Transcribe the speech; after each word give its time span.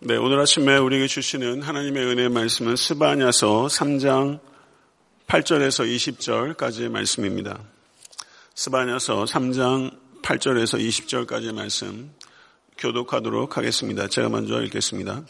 네, 0.00 0.16
오늘 0.16 0.38
아침에 0.38 0.76
우리에게 0.76 1.08
주시는 1.08 1.62
하나님의 1.62 2.04
은혜의 2.04 2.28
말씀은 2.28 2.76
스바냐서 2.76 3.66
3장 3.66 4.38
8절에서 5.26 6.54
20절까지의 6.56 6.88
말씀입니다. 6.88 7.58
스바냐서 8.54 9.24
3장 9.24 9.90
8절에서 10.22 10.78
20절까지의 10.78 11.52
말씀 11.52 12.12
교독하도록 12.78 13.56
하겠습니다. 13.56 14.06
제가 14.06 14.28
먼저 14.28 14.62
읽겠습니다. 14.62 15.24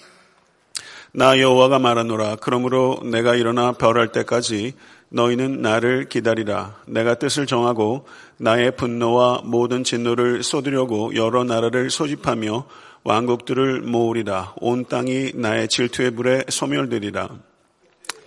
나 1.12 1.40
여호와가 1.40 1.78
말하노라 1.78 2.36
그러므로 2.36 3.00
내가 3.04 3.36
일어나 3.36 3.72
별할 3.72 4.12
때까지 4.12 4.74
너희는 5.08 5.62
나를 5.62 6.10
기다리라 6.10 6.76
내가 6.86 7.14
뜻을 7.14 7.46
정하고 7.46 8.06
나의 8.36 8.76
분노와 8.76 9.40
모든 9.44 9.82
진노를 9.82 10.42
쏟으려고 10.42 11.14
여러 11.14 11.44
나라를 11.44 11.88
소집하며 11.88 12.66
왕국들을 13.08 13.80
모으리라. 13.80 14.52
온 14.60 14.84
땅이 14.84 15.32
나의 15.34 15.68
질투의 15.68 16.10
불에 16.10 16.44
소멸되리라. 16.50 17.30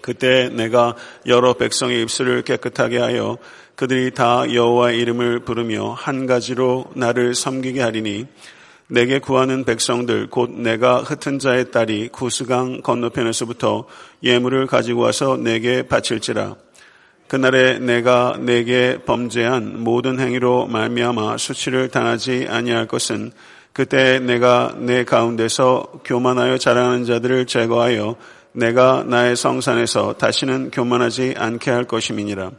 그때 0.02 0.50
내가 0.50 0.96
여러 1.28 1.54
백성의 1.54 2.02
입술을 2.02 2.42
깨끗하게 2.42 2.98
하여 2.98 3.38
그들이 3.76 4.10
다 4.10 4.52
여호와의 4.52 4.98
이름을 4.98 5.42
부르며 5.42 5.92
한 5.92 6.26
가지로 6.26 6.86
나를 6.96 7.36
섬기게 7.36 7.80
하리니 7.80 8.26
내게 8.88 9.20
구하는 9.20 9.66
백성들 9.66 10.32
곧 10.32 10.50
내가 10.50 11.04
흩은 11.04 11.38
자의 11.38 11.70
딸이 11.70 12.10
구스강 12.10 12.82
건너편에서부터 12.82 13.86
예물을 14.24 14.66
가지고 14.66 15.02
와서 15.02 15.38
내게 15.38 15.84
바칠지라. 15.84 16.56
그날에 17.28 17.78
내가 17.78 18.36
내게 18.40 18.98
범죄한 19.06 19.84
모든 19.84 20.20
행위로 20.20 20.66
말미암아 20.66 21.38
수치를 21.38 21.90
당하지 21.90 22.48
아니할 22.50 22.88
것은 22.88 23.32
그때 23.74 24.20
내가 24.20 24.76
내 24.78 25.04
가운데서 25.06 26.02
교만하여 26.04 26.58
자랑하는 26.58 27.06
자들을 27.06 27.46
제거하여 27.46 28.16
내가 28.54 29.04
나의 29.08 29.36
성산에서 29.36 30.14
다시는 30.14 30.72
교만하지 30.72 31.36
않게 31.38 31.72
할 31.72 31.86
것임이니라. 31.86 32.52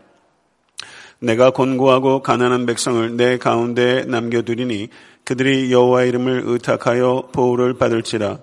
내가 1.18 1.50
곤고하고 1.50 2.22
가난한 2.22 2.66
백성을 2.66 3.16
내 3.16 3.38
가운데 3.38 4.04
남겨두리니 4.06 4.88
그들이 5.24 5.70
여호와 5.70 6.04
이름을 6.04 6.42
의탁하여 6.46 7.28
보호를 7.32 7.74
받을지라. 7.74 8.38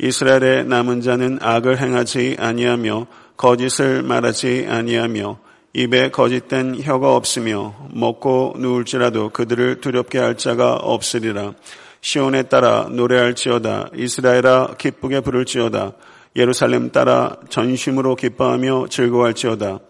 이스라엘의 0.00 0.64
남은 0.64 1.00
자는 1.00 1.38
악을 1.40 1.80
행하지 1.80 2.36
아니하며 2.38 3.06
거짓을 3.36 4.02
말하지 4.02 4.66
아니하며 4.68 5.38
입에 5.74 6.10
거짓된 6.10 6.82
혀가 6.82 7.14
없으며 7.14 7.88
먹고 7.92 8.54
누울지라도 8.58 9.30
그들을 9.30 9.80
두렵게 9.80 10.18
할 10.18 10.36
자가 10.36 10.74
없으리라. 10.74 11.52
시온에 12.00 12.44
따라 12.44 12.88
노래할지어다 12.90 13.90
이스라엘아 13.94 14.74
기쁘게 14.78 15.20
부를지어다 15.20 15.92
예루살렘 16.36 16.90
따라 16.90 17.36
전심으로 17.48 18.14
기뻐하며 18.14 18.86
즐거워할지어다. 18.90 19.80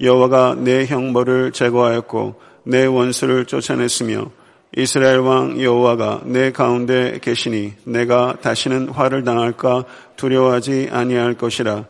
여호와가 0.00 0.56
내 0.58 0.86
형벌을 0.86 1.52
제거하였고 1.52 2.34
내 2.64 2.84
원수를 2.84 3.44
쫓아냈으며 3.44 4.30
이스라엘 4.76 5.18
왕 5.18 5.60
여호와가 5.60 6.22
내 6.24 6.50
가운데 6.50 7.20
계시니 7.22 7.74
내가 7.84 8.36
다시는 8.42 8.88
화를 8.88 9.22
당할까 9.22 9.84
두려워하지 10.16 10.88
아니할 10.90 11.34
것이라. 11.34 11.84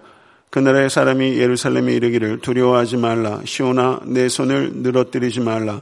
그날의 0.50 0.90
사람이 0.90 1.38
예루살렘에 1.38 1.94
이르기를 1.94 2.40
두려워하지 2.40 2.98
말라. 2.98 3.40
시온아 3.44 4.00
내 4.04 4.28
손을 4.28 4.72
늘어뜨리지 4.74 5.40
말라. 5.40 5.80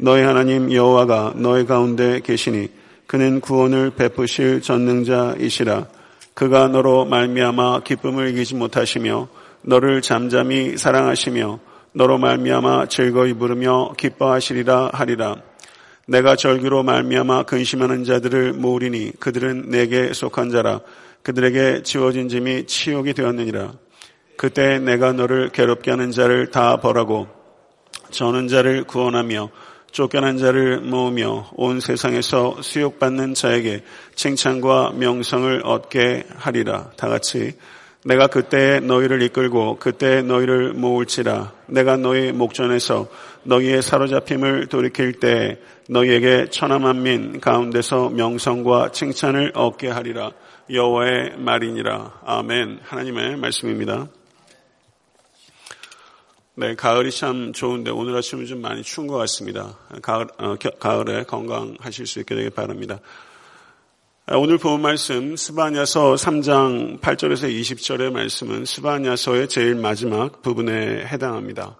너의 0.00 0.24
하나님 0.24 0.72
여호와가 0.72 1.34
너의 1.36 1.66
가운데 1.66 2.20
계시니 2.20 2.68
그는 3.08 3.40
구원을 3.40 3.92
베푸실 3.92 4.60
전능자이시라. 4.60 5.86
그가 6.34 6.68
너로 6.68 7.06
말미암아 7.06 7.80
기쁨을 7.80 8.28
이기지 8.28 8.54
못하시며 8.54 9.28
너를 9.62 10.02
잠잠히 10.02 10.76
사랑하시며 10.76 11.58
너로 11.94 12.18
말미암아 12.18 12.88
즐거이 12.88 13.32
부르며 13.32 13.94
기뻐하시리라 13.96 14.90
하리라. 14.92 15.36
내가 16.06 16.36
절규로 16.36 16.82
말미암아 16.82 17.44
근심하는 17.44 18.04
자들을 18.04 18.52
모으리니 18.52 19.12
그들은 19.18 19.70
내게 19.70 20.12
속한 20.12 20.50
자라. 20.50 20.80
그들에게 21.22 21.84
지워진 21.84 22.28
짐이 22.28 22.66
치욕이 22.66 23.14
되었느니라. 23.14 23.72
그때 24.36 24.78
내가 24.78 25.14
너를 25.14 25.48
괴롭게 25.48 25.90
하는 25.90 26.10
자를 26.10 26.50
다 26.50 26.76
벌하고 26.76 27.26
저는 28.10 28.48
자를 28.48 28.84
구원하며 28.84 29.48
쫓겨난 29.90 30.38
자를 30.38 30.80
모으며 30.80 31.48
온 31.54 31.80
세상에서 31.80 32.58
수욕받는 32.60 33.34
자에게 33.34 33.82
칭찬과 34.14 34.92
명성을 34.96 35.62
얻게 35.64 36.24
하리라. 36.36 36.90
다 36.96 37.08
같이 37.08 37.54
내가 38.04 38.28
그때 38.28 38.80
너희를 38.80 39.22
이끌고 39.22 39.78
그때 39.78 40.22
너희를 40.22 40.72
모을지라. 40.72 41.52
내가 41.66 41.96
너희 41.96 42.32
목전에서 42.32 43.08
너희의 43.42 43.82
사로잡힘을 43.82 44.68
돌이킬 44.68 45.14
때 45.20 45.58
너희에게 45.88 46.48
천하만민 46.50 47.40
가운데서 47.40 48.10
명성과 48.10 48.92
칭찬을 48.92 49.52
얻게 49.54 49.88
하리라. 49.88 50.30
여호와의 50.70 51.38
말이니라. 51.38 52.20
아멘. 52.24 52.80
하나님의 52.82 53.36
말씀입니다. 53.36 54.06
네, 56.60 56.74
가을이 56.74 57.12
참 57.12 57.52
좋은데 57.52 57.92
오늘 57.92 58.16
아침은 58.16 58.44
좀 58.46 58.60
많이 58.60 58.82
추운 58.82 59.06
것 59.06 59.16
같습니다. 59.18 59.76
가을, 60.02 60.26
어, 60.38 60.56
겨, 60.56 60.70
가을에 60.70 61.22
건강하실 61.22 62.04
수 62.04 62.18
있게 62.18 62.34
되길 62.34 62.50
바랍니다. 62.50 62.98
아, 64.26 64.36
오늘 64.36 64.58
본 64.58 64.82
말씀 64.82 65.36
스바냐서 65.36 66.16
3장 66.16 66.98
8절에서 66.98 67.48
20절의 67.48 68.10
말씀은 68.10 68.64
스바냐서의 68.64 69.48
제일 69.48 69.76
마지막 69.76 70.42
부분에 70.42 71.06
해당합니다. 71.06 71.76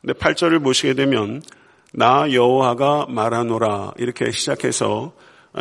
근데 0.00 0.12
8절을 0.12 0.62
보시게 0.62 0.94
되면 0.94 1.42
나 1.92 2.32
여호와가 2.32 3.06
말하노라 3.08 3.94
이렇게 3.98 4.30
시작해서 4.30 5.14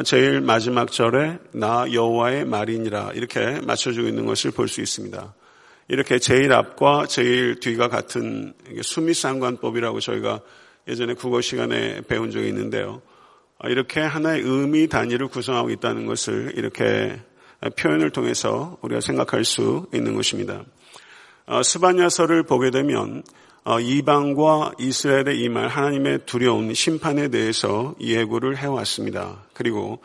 제일 0.06 0.40
마지막 0.40 0.92
절에 0.92 1.40
나 1.52 1.92
여호와의 1.92 2.46
말이니라 2.46 3.14
이렇게 3.16 3.60
맞춰주고 3.62 4.08
있는 4.08 4.28
것을 4.28 4.52
볼 4.52 4.68
수 4.68 4.82
있습니다. 4.82 5.34
이렇게 5.92 6.20
제일 6.20 6.54
앞과 6.54 7.08
제일 7.08 7.60
뒤가 7.60 7.90
같은 7.90 8.54
수미상관법이라고 8.82 10.00
저희가 10.00 10.40
예전에 10.88 11.16
국어 11.16 11.42
시간에 11.42 12.00
배운 12.08 12.32
적이 12.32 12.48
있는데요. 12.48 13.02
아, 13.60 13.68
이렇게 13.68 14.00
하나의 14.00 14.42
의미 14.42 14.88
단위를 14.88 15.28
구성하고 15.28 15.70
있다는 15.70 16.06
것을 16.06 16.54
이렇게 16.56 17.20
표현을 17.78 18.10
통해서 18.12 18.78
우리가 18.82 19.02
생각할 19.02 19.44
수 19.44 19.86
있는 19.94 20.16
것입니다. 20.16 20.64
아, 21.46 21.62
스바냐서를 21.62 22.44
보게 22.44 22.72
되면 22.72 23.22
어, 23.66 23.82
이방과 23.82 24.72
이스라엘의 24.80 25.42
이말 25.42 25.68
하나님의 25.68 26.20
두려운 26.26 26.74
심판에 26.74 27.28
대해서 27.28 27.96
예고를 28.00 28.56
해왔습니다. 28.56 29.44
그리고 29.54 30.02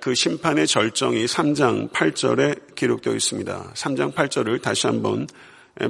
그 0.00 0.14
심판의 0.14 0.66
절정이 0.66 1.24
3장 1.26 1.90
8절에 1.90 2.74
기록되어 2.76 3.14
있습니다. 3.14 3.72
3장 3.74 4.14
8절을 4.14 4.62
다시 4.62 4.86
한번 4.86 5.26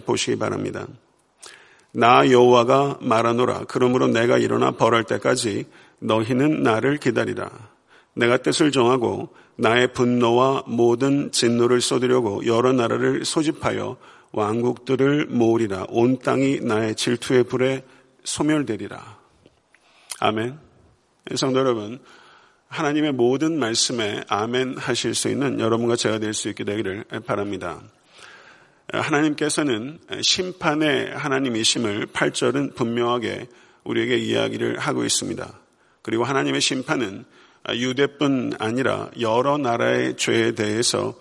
보시기 0.07 0.39
바랍니다. 0.39 0.87
나 1.93 2.31
여호와가 2.31 2.99
말하노라. 3.03 3.65
그러므로 3.69 4.07
내가 4.07 4.39
일어나 4.39 4.71
벌할 4.71 5.05
때까지 5.05 5.67
너희는 5.99 6.63
나를 6.63 6.97
기다리라. 6.97 7.51
내가 8.15 8.39
뜻을 8.39 8.73
정하고 8.73 9.29
나의 9.57 9.93
분노와 9.93 10.65
모든 10.67 11.31
진노를 11.31 11.83
쏟으려고 11.83 12.47
여러 12.47 12.73
나라를 12.73 13.27
소집하여 13.27 13.99
왕국들을 14.33 15.27
모으리라. 15.27 15.85
온 15.91 16.19
땅이 16.19 16.61
나의 16.61 16.95
질투의 16.95 17.45
불에 17.45 17.85
소멸되리라. 18.25 19.19
아멘. 20.21 20.59
성도 21.35 21.59
여러분, 21.59 22.01
하나님의 22.73 23.13
모든 23.13 23.59
말씀에 23.59 24.25
아멘 24.29 24.79
하실 24.79 25.15
수 25.15 25.29
있는 25.29 25.61
여러분과 25.61 25.95
제가 25.95 26.19
될 26.19 26.33
수 26.33 26.49
있게 26.49 26.65
되기를 26.65 27.05
바랍니다. 27.27 27.83
하나님께서는 28.91 29.99
심판의 30.23 31.15
하나님이심을 31.15 32.07
8절은 32.07 32.75
분명하게 32.75 33.47
우리에게 33.85 34.17
이야기를 34.17 34.79
하고 34.79 35.05
있습니다. 35.05 35.53
그리고 36.01 36.25
하나님의 36.25 36.63
심판은 36.63 37.27
유대뿐 37.75 38.55
아니라 38.59 39.11
여러 39.21 39.59
나라의 39.59 40.17
죄에 40.17 40.53
대해서 40.53 41.15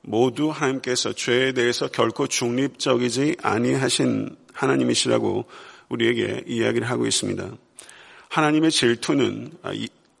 모두 0.00 0.48
하나님께서 0.48 1.12
죄에 1.12 1.52
대해서 1.52 1.86
결코 1.88 2.26
중립적이지 2.26 3.36
아니하신 3.42 4.36
하나님이시라고 4.54 5.44
우리에게 5.90 6.44
이야기를 6.46 6.88
하고 6.88 7.06
있습니다. 7.06 7.46
하나님의 8.30 8.70
질투는 8.70 9.50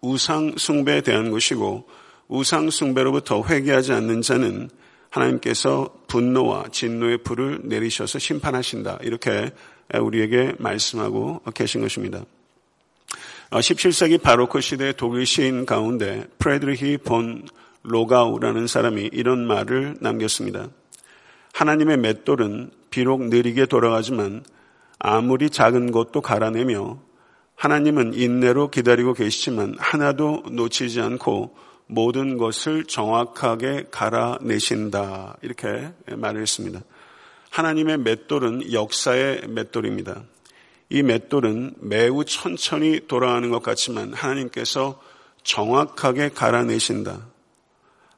우상 0.04 0.54
숭배에 0.56 1.00
대한 1.00 1.30
것이고 1.30 1.88
우상 2.28 2.70
숭배로부터 2.70 3.42
회개하지 3.42 3.92
않는 3.92 4.22
자는 4.22 4.68
하나님께서 5.10 5.94
분노와 6.08 6.66
진노의 6.72 7.18
불을 7.18 7.60
내리셔서 7.64 8.18
심판하신다. 8.18 8.98
이렇게 9.02 9.52
우리에게 9.94 10.54
말씀하고 10.58 11.40
계신 11.54 11.80
것입니다. 11.80 12.24
17세기 13.50 14.20
바로크 14.20 14.60
시대 14.60 14.92
독일 14.92 15.24
시인 15.26 15.64
가운데 15.64 16.24
프레드리히 16.38 16.98
본 16.98 17.46
로가우라는 17.82 18.66
사람이 18.66 19.10
이런 19.12 19.46
말을 19.46 19.98
남겼습니다. 20.00 20.68
하나님의 21.52 21.98
맷돌은 21.98 22.70
비록 22.90 23.28
느리게 23.28 23.66
돌아가지만 23.66 24.42
아무리 24.98 25.50
작은 25.50 25.92
것도 25.92 26.20
갈아내며 26.20 26.98
하나님은 27.56 28.14
인내로 28.14 28.70
기다리고 28.70 29.14
계시지만 29.14 29.76
하나도 29.78 30.44
놓치지 30.50 31.00
않고 31.00 31.56
모든 31.86 32.38
것을 32.38 32.84
정확하게 32.84 33.86
갈아내신다. 33.90 35.36
이렇게 35.42 35.92
말을 36.06 36.42
했습니다. 36.42 36.80
하나님의 37.50 37.98
맷돌은 37.98 38.72
역사의 38.72 39.42
맷돌입니다. 39.48 40.22
이 40.90 41.02
맷돌은 41.02 41.74
매우 41.80 42.24
천천히 42.24 43.00
돌아가는 43.06 43.48
것 43.50 43.62
같지만 43.62 44.12
하나님께서 44.12 45.00
정확하게 45.42 46.30
갈아내신다. 46.30 47.26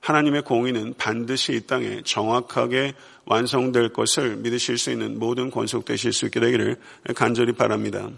하나님의 0.01 0.43
공의는 0.43 0.95
반드시 0.97 1.55
이 1.55 1.67
땅에 1.67 2.01
정확하게 2.05 2.95
완성될 3.25 3.93
것을 3.93 4.37
믿으실 4.37 4.79
수 4.79 4.91
있는 4.93 5.19
모든 5.19 5.51
권속되실 5.51 6.13
수 6.13 6.27
있게 6.27 6.39
되기를 6.39 6.77
간절히 7.17 7.53
바랍니다. 7.53 8.09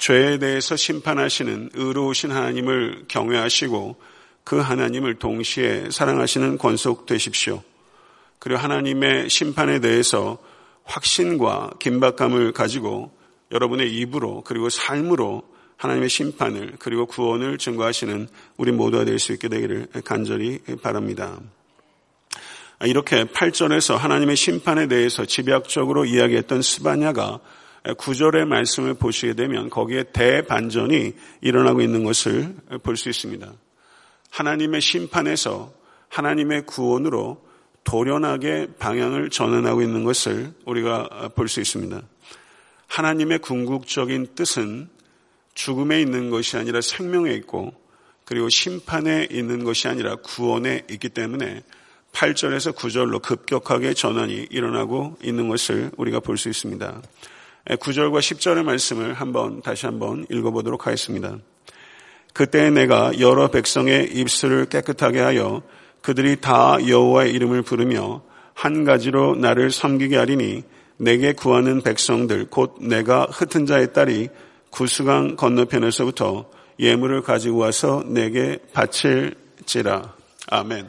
죄에 0.00 0.38
대해서 0.38 0.76
심판하시는 0.76 1.70
의로우신 1.74 2.32
하나님을 2.32 3.04
경외하시고 3.06 3.96
그 4.44 4.58
하나님을 4.58 5.16
동시에 5.16 5.90
사랑하시는 5.90 6.56
권속 6.56 7.04
되십시오. 7.04 7.62
그리고 8.38 8.58
하나님의 8.58 9.28
심판에 9.28 9.80
대해서 9.80 10.38
확신과 10.84 11.72
긴박감을 11.78 12.52
가지고 12.52 13.12
여러분의 13.52 13.94
입으로 13.94 14.42
그리고 14.42 14.70
삶으로 14.70 15.42
하나님의 15.76 16.08
심판을 16.08 16.76
그리고 16.78 17.04
구원을 17.04 17.58
증거하시는 17.58 18.26
우리 18.56 18.72
모두가 18.72 19.04
될 19.04 19.18
수 19.18 19.34
있게 19.34 19.48
되기를 19.48 19.88
간절히 20.04 20.60
바랍니다. 20.82 21.38
이렇게 22.86 23.24
8절에서 23.24 23.96
하나님의 23.96 24.36
심판에 24.36 24.88
대해서 24.88 25.26
집약적으로 25.26 26.06
이야기했던 26.06 26.62
스바냐가 26.62 27.40
9절의 27.84 28.46
말씀을 28.46 28.94
보시게 28.94 29.34
되면 29.34 29.70
거기에 29.70 30.04
대반전이 30.12 31.14
일어나고 31.40 31.80
있는 31.80 32.04
것을 32.04 32.54
볼 32.82 32.96
수 32.96 33.08
있습니다. 33.08 33.52
하나님의 34.30 34.80
심판에서 34.80 35.72
하나님의 36.08 36.66
구원으로 36.66 37.44
도련하게 37.84 38.68
방향을 38.78 39.30
전환하고 39.30 39.82
있는 39.82 40.04
것을 40.04 40.52
우리가 40.66 41.30
볼 41.34 41.48
수 41.48 41.60
있습니다. 41.60 42.02
하나님의 42.86 43.38
궁극적인 43.38 44.34
뜻은 44.34 44.88
죽음에 45.54 46.00
있는 46.00 46.30
것이 46.30 46.56
아니라 46.56 46.80
생명에 46.80 47.32
있고 47.34 47.72
그리고 48.24 48.48
심판에 48.48 49.28
있는 49.30 49.64
것이 49.64 49.88
아니라 49.88 50.16
구원에 50.16 50.82
있기 50.90 51.08
때문에 51.08 51.62
8절에서 52.12 52.74
9절로 52.74 53.22
급격하게 53.22 53.94
전환이 53.94 54.46
일어나고 54.50 55.16
있는 55.22 55.48
것을 55.48 55.90
우리가 55.96 56.20
볼 56.20 56.36
수 56.36 56.48
있습니다. 56.48 57.02
9절과 57.66 58.18
10절의 58.18 58.64
말씀을 58.64 59.14
한번 59.14 59.62
다시 59.62 59.86
한번 59.86 60.26
읽어보도록 60.30 60.86
하겠습니다. 60.86 61.36
그때 62.32 62.70
내가 62.70 63.12
여러 63.20 63.48
백성의 63.48 64.12
입술을 64.12 64.66
깨끗하게 64.66 65.20
하여 65.20 65.62
그들이 66.00 66.40
다 66.40 66.78
여호와의 66.86 67.32
이름을 67.32 67.62
부르며 67.62 68.22
한 68.54 68.84
가지로 68.84 69.36
나를 69.36 69.70
섬기게 69.70 70.16
하리니 70.16 70.62
내게 70.96 71.32
구하는 71.32 71.82
백성들 71.82 72.46
곧 72.50 72.76
내가 72.80 73.24
흩은 73.24 73.66
자의 73.66 73.92
딸이 73.92 74.28
구수강 74.70 75.36
건너편에서부터 75.36 76.50
예물을 76.78 77.22
가지고 77.22 77.58
와서 77.58 78.02
내게 78.06 78.58
바칠지라. 78.72 80.14
아멘. 80.48 80.88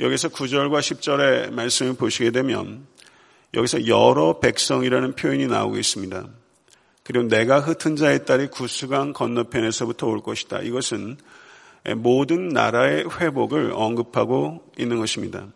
여기서 0.00 0.28
9절과 0.28 0.80
10절의 0.80 1.52
말씀을 1.52 1.94
보시게 1.94 2.30
되면 2.30 2.86
여기서 3.56 3.86
여러 3.86 4.38
백성이라는 4.38 5.14
표현이 5.14 5.46
나오고 5.46 5.78
있습니다. 5.78 6.28
그리고 7.02 7.28
내가 7.28 7.60
흩은 7.60 7.96
자의 7.96 8.24
딸이 8.24 8.48
구수강 8.48 9.12
건너편에서부터 9.14 10.06
올 10.06 10.20
것이다. 10.20 10.60
이것은 10.60 11.16
모든 11.96 12.48
나라의 12.48 13.06
회복을 13.08 13.72
언급하고 13.72 14.72
있는 14.78 14.98
것입니다. 14.98 15.46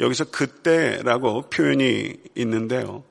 여기서 0.00 0.24
그때라고 0.30 1.42
표현이 1.48 2.14
있는데요. 2.34 3.04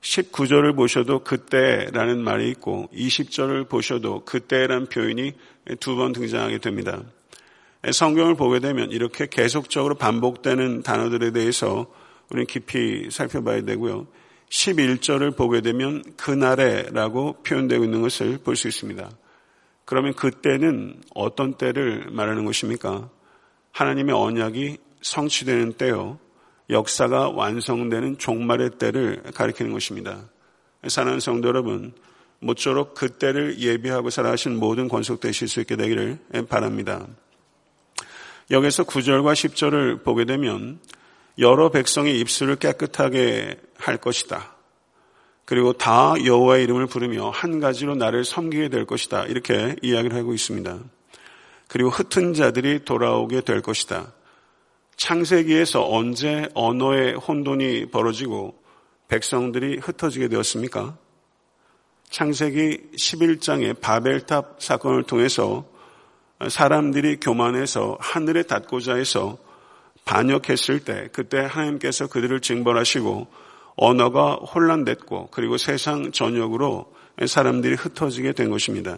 19절을 0.00 0.74
보셔도 0.76 1.20
그때라는 1.20 2.22
말이 2.22 2.50
있고 2.50 2.88
20절을 2.94 3.68
보셔도 3.68 4.24
그때라는 4.24 4.86
표현이 4.86 5.32
두 5.80 5.96
번 5.96 6.12
등장하게 6.12 6.58
됩니다. 6.58 7.02
성경을 7.90 8.34
보게 8.34 8.58
되면 8.58 8.90
이렇게 8.90 9.26
계속적으로 9.28 9.94
반복되는 9.94 10.82
단어들에 10.82 11.30
대해서 11.32 11.86
우리는 12.30 12.46
깊이 12.46 13.10
살펴봐야 13.10 13.62
되고요. 13.62 14.06
11절을 14.50 15.36
보게 15.36 15.60
되면 15.60 16.02
그날에라고 16.16 17.42
표현되고 17.42 17.84
있는 17.84 18.00
것을 18.02 18.38
볼 18.38 18.56
수 18.56 18.68
있습니다. 18.68 19.10
그러면 19.84 20.14
그때는 20.14 21.00
어떤 21.14 21.54
때를 21.54 22.08
말하는 22.10 22.44
것입니까? 22.44 23.08
하나님의 23.72 24.14
언약이 24.14 24.78
성취되는 25.00 25.74
때요. 25.74 26.18
역사가 26.70 27.30
완성되는 27.30 28.18
종말의 28.18 28.72
때를 28.78 29.22
가리키는 29.34 29.72
것입니다. 29.72 30.28
사랑하는 30.86 31.20
성도 31.20 31.48
여러분, 31.48 31.94
모쪼록 32.40 32.94
그때를 32.94 33.58
예비하고 33.58 34.10
살아가신 34.10 34.56
모든 34.56 34.88
권속되실 34.88 35.48
수 35.48 35.60
있게 35.60 35.76
되기를 35.76 36.18
바랍니다. 36.48 37.06
여기서 38.50 38.84
9절과 38.84 39.32
10절을 39.32 40.04
보게 40.04 40.24
되면 40.24 40.78
여러 41.38 41.70
백성의 41.70 42.18
입술을 42.20 42.56
깨끗하게 42.56 43.60
할 43.76 43.96
것이다. 43.96 44.56
그리고 45.44 45.72
다 45.72 46.14
여호와의 46.22 46.64
이름을 46.64 46.86
부르며 46.86 47.30
한 47.30 47.60
가지로 47.60 47.94
나를 47.94 48.24
섬기게 48.24 48.68
될 48.68 48.84
것이다. 48.84 49.24
이렇게 49.24 49.76
이야기를 49.82 50.16
하고 50.16 50.34
있습니다. 50.34 50.78
그리고 51.68 51.90
흩은 51.90 52.34
자들이 52.34 52.84
돌아오게 52.84 53.42
될 53.42 53.62
것이다. 53.62 54.12
창세기에서 54.96 55.88
언제 55.88 56.48
언어의 56.54 57.14
혼돈이 57.14 57.86
벌어지고 57.90 58.60
백성들이 59.06 59.78
흩어지게 59.78 60.28
되었습니까? 60.28 60.98
창세기 62.10 62.90
11장의 62.98 63.80
바벨탑 63.80 64.56
사건을 64.58 65.04
통해서 65.04 65.66
사람들이 66.48 67.20
교만해서 67.20 67.96
하늘에 68.00 68.42
닿고자 68.42 68.96
해서 68.96 69.38
반역했을 70.08 70.80
때 70.80 71.10
그때 71.12 71.38
하나님께서 71.38 72.06
그들을 72.06 72.40
징벌하시고 72.40 73.26
언어가 73.76 74.36
혼란됐고 74.36 75.28
그리고 75.30 75.58
세상 75.58 76.12
전역으로 76.12 76.90
사람들이 77.26 77.74
흩어지게 77.74 78.32
된 78.32 78.48
것입니다. 78.48 78.96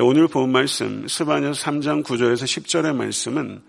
오늘 0.00 0.28
본 0.28 0.52
말씀 0.52 1.08
스바냐서 1.08 1.64
3장 1.64 2.04
9절에서 2.04 2.44
10절의 2.44 2.94
말씀은 2.94 3.62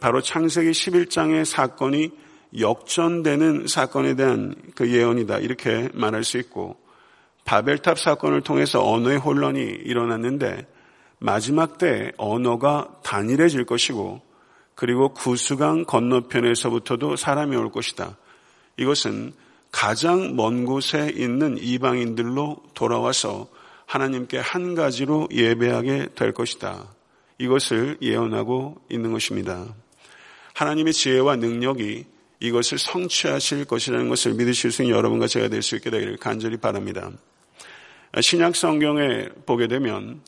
바로 0.00 0.20
창세기 0.20 0.72
11장의 0.72 1.44
사건이 1.44 2.10
역전되는 2.58 3.68
사건에 3.68 4.16
대한 4.16 4.56
그 4.74 4.90
예언이다 4.90 5.38
이렇게 5.38 5.90
말할 5.94 6.24
수 6.24 6.38
있고 6.38 6.76
바벨탑 7.44 8.00
사건을 8.00 8.40
통해서 8.40 8.84
언어의 8.84 9.18
혼란이 9.18 9.60
일어났는데 9.60 10.66
마지막 11.20 11.78
때 11.78 12.10
언어가 12.16 12.88
단일해질 13.04 13.64
것이고 13.64 14.33
그리고 14.74 15.10
구수강 15.10 15.84
건너편에서부터도 15.84 17.16
사람이 17.16 17.56
올 17.56 17.70
것이다. 17.70 18.16
이것은 18.76 19.32
가장 19.70 20.36
먼 20.36 20.64
곳에 20.64 21.12
있는 21.14 21.58
이방인들로 21.58 22.56
돌아와서 22.74 23.48
하나님께 23.86 24.38
한 24.38 24.74
가지로 24.74 25.28
예배하게 25.32 26.10
될 26.14 26.32
것이다. 26.32 26.88
이것을 27.38 27.98
예언하고 28.00 28.80
있는 28.88 29.12
것입니다. 29.12 29.66
하나님의 30.54 30.92
지혜와 30.92 31.36
능력이 31.36 32.04
이것을 32.40 32.78
성취하실 32.78 33.64
것이라는 33.64 34.08
것을 34.08 34.34
믿으실 34.34 34.70
수 34.70 34.82
있는 34.82 34.96
여러분과 34.96 35.26
제가 35.26 35.48
될 35.48 35.62
수 35.62 35.76
있게 35.76 35.90
되기를 35.90 36.18
간절히 36.18 36.56
바랍니다. 36.56 37.10
신약 38.20 38.54
성경에 38.54 39.28
보게 39.46 39.66
되면 39.66 40.20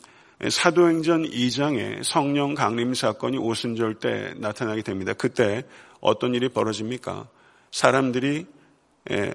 사도행전 0.49 1.23
2장에 1.23 2.03
성령 2.03 2.53
강림 2.53 2.93
사건이 2.93 3.37
오순절 3.37 3.95
때 3.95 4.33
나타나게 4.37 4.83
됩니다. 4.83 5.13
그때 5.13 5.63
어떤 5.99 6.35
일이 6.35 6.49
벌어집니까? 6.49 7.27
사람들이 7.71 8.45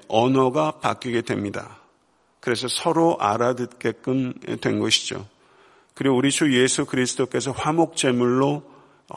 언어가 0.06 0.72
바뀌게 0.72 1.22
됩니다. 1.22 1.80
그래서 2.40 2.68
서로 2.68 3.16
알아듣게끔 3.18 4.34
된 4.60 4.78
것이죠. 4.78 5.26
그리고 5.94 6.16
우리 6.16 6.30
주 6.30 6.56
예수 6.56 6.84
그리스도께서 6.84 7.50
화목 7.50 7.96
제물로 7.96 8.62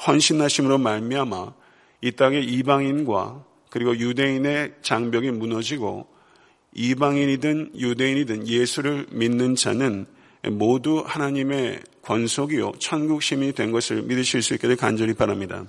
헌신하심으로 0.08 0.80
말미암아 0.80 1.54
이 2.02 2.12
땅의 2.12 2.46
이방인과 2.46 3.44
그리고 3.70 3.96
유대인의 3.96 4.76
장벽이 4.82 5.32
무너지고 5.32 6.08
이방인이든 6.74 7.74
유대인이든 7.78 8.48
예수를 8.48 9.06
믿는 9.12 9.56
자는 9.56 10.06
모두 10.52 11.04
하나님의 11.06 11.80
권속이요 12.02 12.74
천국 12.80 13.24
시민이 13.24 13.54
된 13.54 13.72
것을 13.72 14.04
믿으실 14.04 14.42
수되 14.42 14.76
간절히 14.76 15.14
바랍니다. 15.14 15.66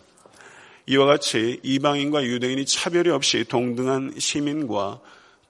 이와 0.87 1.07
같이 1.07 1.61
이방인과 1.63 2.25
유대인이 2.25 2.65
차별이 2.67 3.11
없이 3.11 3.45
동등한 3.45 4.15
시민과 4.19 5.01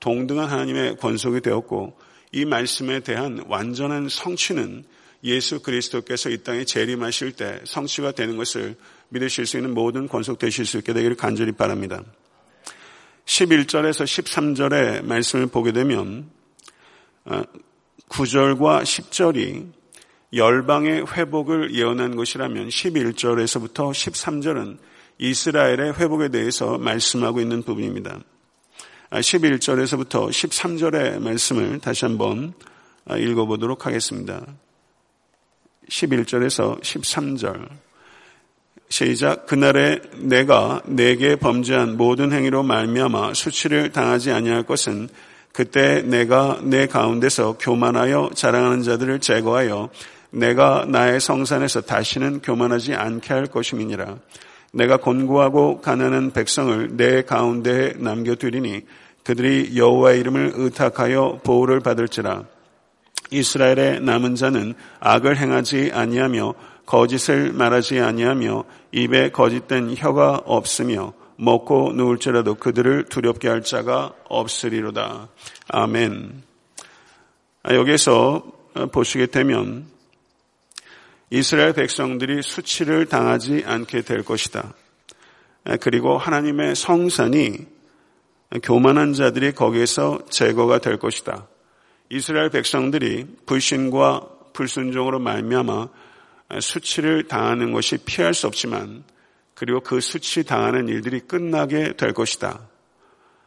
동등한 0.00 0.48
하나님의 0.48 0.96
권속이 0.96 1.40
되었고 1.40 1.98
이 2.32 2.44
말씀에 2.44 3.00
대한 3.00 3.44
완전한 3.46 4.08
성취는 4.08 4.84
예수 5.24 5.60
그리스도께서 5.60 6.30
이 6.30 6.42
땅에 6.42 6.64
재림하실 6.64 7.32
때 7.32 7.60
성취가 7.64 8.12
되는 8.12 8.36
것을 8.36 8.76
믿으실 9.08 9.46
수 9.46 9.56
있는 9.56 9.74
모든 9.74 10.08
권속 10.08 10.38
되실 10.38 10.64
수 10.64 10.78
있게 10.78 10.92
되기를 10.92 11.16
간절히 11.16 11.52
바랍니다. 11.52 12.02
11절에서 13.24 14.04
13절의 14.04 15.04
말씀을 15.04 15.46
보게 15.48 15.72
되면 15.72 16.30
9절과 18.08 18.62
어, 18.62 18.80
10절이 18.82 19.72
열방의 20.32 21.06
회복을 21.12 21.74
예언한 21.74 22.16
것이라면 22.16 22.68
11절에서부터 22.68 23.90
13절은 23.90 24.78
이스라엘의 25.18 25.94
회복에 25.94 26.28
대해서 26.28 26.78
말씀하고 26.78 27.40
있는 27.40 27.62
부분입니다. 27.62 28.18
11절에서부터 29.10 30.26
아, 30.26 30.30
13절의 30.30 31.20
말씀을 31.20 31.78
다시 31.80 32.04
한번 32.04 32.54
아, 33.06 33.16
읽어보도록 33.16 33.86
하겠습니다. 33.86 34.44
11절에서 35.88 36.80
13절. 36.80 37.68
시작. 38.88 39.46
그날에 39.46 40.00
내가 40.16 40.80
내게 40.86 41.36
범죄한 41.36 41.96
모든 41.96 42.32
행위로 42.32 42.62
말미암아 42.62 43.34
수치를 43.34 43.90
당하지 43.90 44.32
아니할 44.32 44.64
것은 44.64 45.08
그때 45.56 46.02
내가 46.02 46.60
내 46.62 46.86
가운데서 46.86 47.56
교만하여 47.58 48.28
자랑하는 48.34 48.82
자들을 48.82 49.20
제거하여 49.20 49.88
내가 50.28 50.84
나의 50.86 51.18
성산에서 51.18 51.80
다시는 51.80 52.42
교만하지 52.42 52.94
않게 52.94 53.32
할 53.32 53.46
것임이니라. 53.46 54.18
내가 54.74 54.98
곤고하고 54.98 55.80
가난한 55.80 56.32
백성을 56.32 56.98
내 56.98 57.22
가운데에 57.22 57.94
남겨두리니 57.96 58.82
그들이 59.24 59.78
여호와의 59.78 60.20
이름을 60.20 60.52
의탁하여 60.56 61.40
보호를 61.42 61.80
받을지라. 61.80 62.44
이스라엘의 63.30 64.02
남은 64.02 64.34
자는 64.34 64.74
악을 65.00 65.38
행하지 65.38 65.90
아니하며 65.94 66.52
거짓을 66.84 67.54
말하지 67.54 68.00
아니하며 68.00 68.64
입에 68.92 69.30
거짓된 69.30 69.94
혀가 69.96 70.42
없으며 70.44 71.14
먹고 71.36 71.92
누울지라도 71.92 72.54
그들을 72.56 73.04
두렵게 73.06 73.48
할 73.48 73.62
자가 73.62 74.14
없으리로다. 74.28 75.28
아멘. 75.68 76.42
아, 77.62 77.74
여기서 77.74 78.42
보시게 78.92 79.26
되면 79.26 79.86
이스라엘 81.30 81.72
백성들이 81.72 82.42
수치를 82.42 83.06
당하지 83.06 83.64
않게 83.66 84.02
될 84.02 84.22
것이다. 84.22 84.74
그리고 85.80 86.16
하나님의 86.18 86.76
성산이 86.76 87.66
교만한 88.62 89.12
자들이 89.12 89.52
거기에서 89.52 90.20
제거가 90.30 90.78
될 90.78 90.98
것이다. 90.98 91.48
이스라엘 92.10 92.50
백성들이 92.50 93.26
불신과 93.46 94.28
불순종으로 94.52 95.18
말미암아 95.18 95.88
수치를 96.60 97.26
당하는 97.26 97.72
것이 97.72 97.98
피할 97.98 98.32
수 98.32 98.46
없지만 98.46 99.02
그리고 99.56 99.80
그 99.80 100.00
수치 100.00 100.44
당하는 100.44 100.86
일들이 100.86 101.18
끝나게 101.20 101.94
될 101.94 102.12
것이다. 102.12 102.60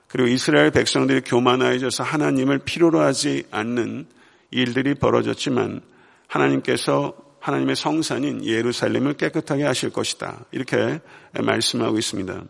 그리고 0.08 0.28
이스라엘 0.28 0.72
백성들이 0.72 1.22
교만하여져서 1.22 2.04
하나님을 2.04 2.60
필요로 2.60 3.00
하지 3.00 3.44
않는 3.52 4.08
일들이 4.50 4.96
벌어졌지만 4.96 5.82
하나님께서 6.28 7.14
하나님의 7.40 7.76
성산인 7.76 8.44
예루살렘을 8.44 9.14
깨끗하게 9.14 9.64
하실 9.64 9.92
것이다. 9.92 10.46
이렇게 10.52 11.00
말씀하고 11.40 12.00
있습니다. 12.00 12.44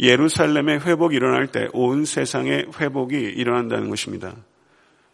예루살렘의 0.00 0.80
회복이 0.80 1.14
일어날 1.14 1.46
때 1.46 1.68
온 1.72 2.04
세상의 2.04 2.66
회복이 2.80 3.16
일어난다는 3.16 3.88
것입니다. 3.88 4.34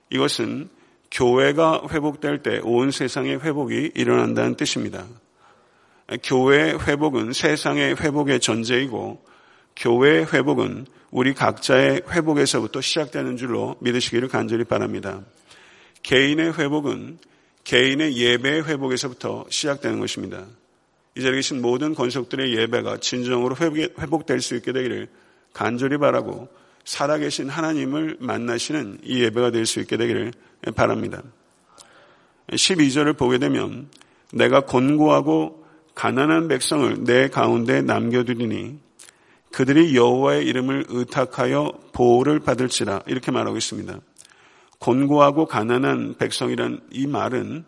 이것은 0.08 0.70
교회가 1.10 1.82
회복될 1.90 2.42
때 2.42 2.60
온 2.64 2.90
세상의 2.90 3.42
회복이 3.42 3.92
일어난다는 3.94 4.54
뜻입니다. 4.56 5.04
교회의 6.22 6.80
회복은 6.80 7.32
세상의 7.32 7.96
회복의 7.96 8.40
전제이고 8.40 9.24
교회의 9.76 10.26
회복은 10.32 10.86
우리 11.10 11.34
각자의 11.34 12.02
회복에서부터 12.10 12.80
시작되는 12.80 13.36
줄로 13.36 13.76
믿으시기를 13.80 14.28
간절히 14.28 14.64
바랍니다. 14.64 15.22
개인의 16.02 16.58
회복은 16.58 17.18
개인의 17.64 18.16
예배의 18.16 18.66
회복에서부터 18.66 19.46
시작되는 19.48 20.00
것입니다. 20.00 20.46
이 21.16 21.20
자리에 21.20 21.36
계신 21.36 21.60
모든 21.60 21.94
권속들의 21.94 22.56
예배가 22.56 22.98
진정으로 22.98 23.56
회복될 23.56 24.40
수 24.40 24.56
있게 24.56 24.72
되기를 24.72 25.08
간절히 25.52 25.98
바라고 25.98 26.48
살아계신 26.84 27.48
하나님을 27.48 28.16
만나시는 28.20 29.00
이 29.04 29.22
예배가 29.22 29.50
될 29.50 29.66
수 29.66 29.80
있게 29.80 29.96
되기를 29.96 30.32
바랍니다. 30.74 31.22
12절을 32.48 33.16
보게 33.16 33.38
되면 33.38 33.88
내가 34.32 34.60
곤고하고 34.60 35.59
가난한 35.94 36.48
백성을 36.48 37.04
내 37.04 37.28
가운데 37.28 37.82
남겨두리니 37.82 38.78
그들이 39.52 39.96
여호와의 39.96 40.46
이름을 40.46 40.86
의탁하여 40.88 41.72
보호를 41.92 42.40
받을지라 42.40 43.02
이렇게 43.06 43.30
말하고 43.32 43.56
있습니다. 43.56 43.98
곤고하고 44.78 45.46
가난한 45.46 46.14
백성이란 46.18 46.80
이 46.90 47.06
말은 47.06 47.64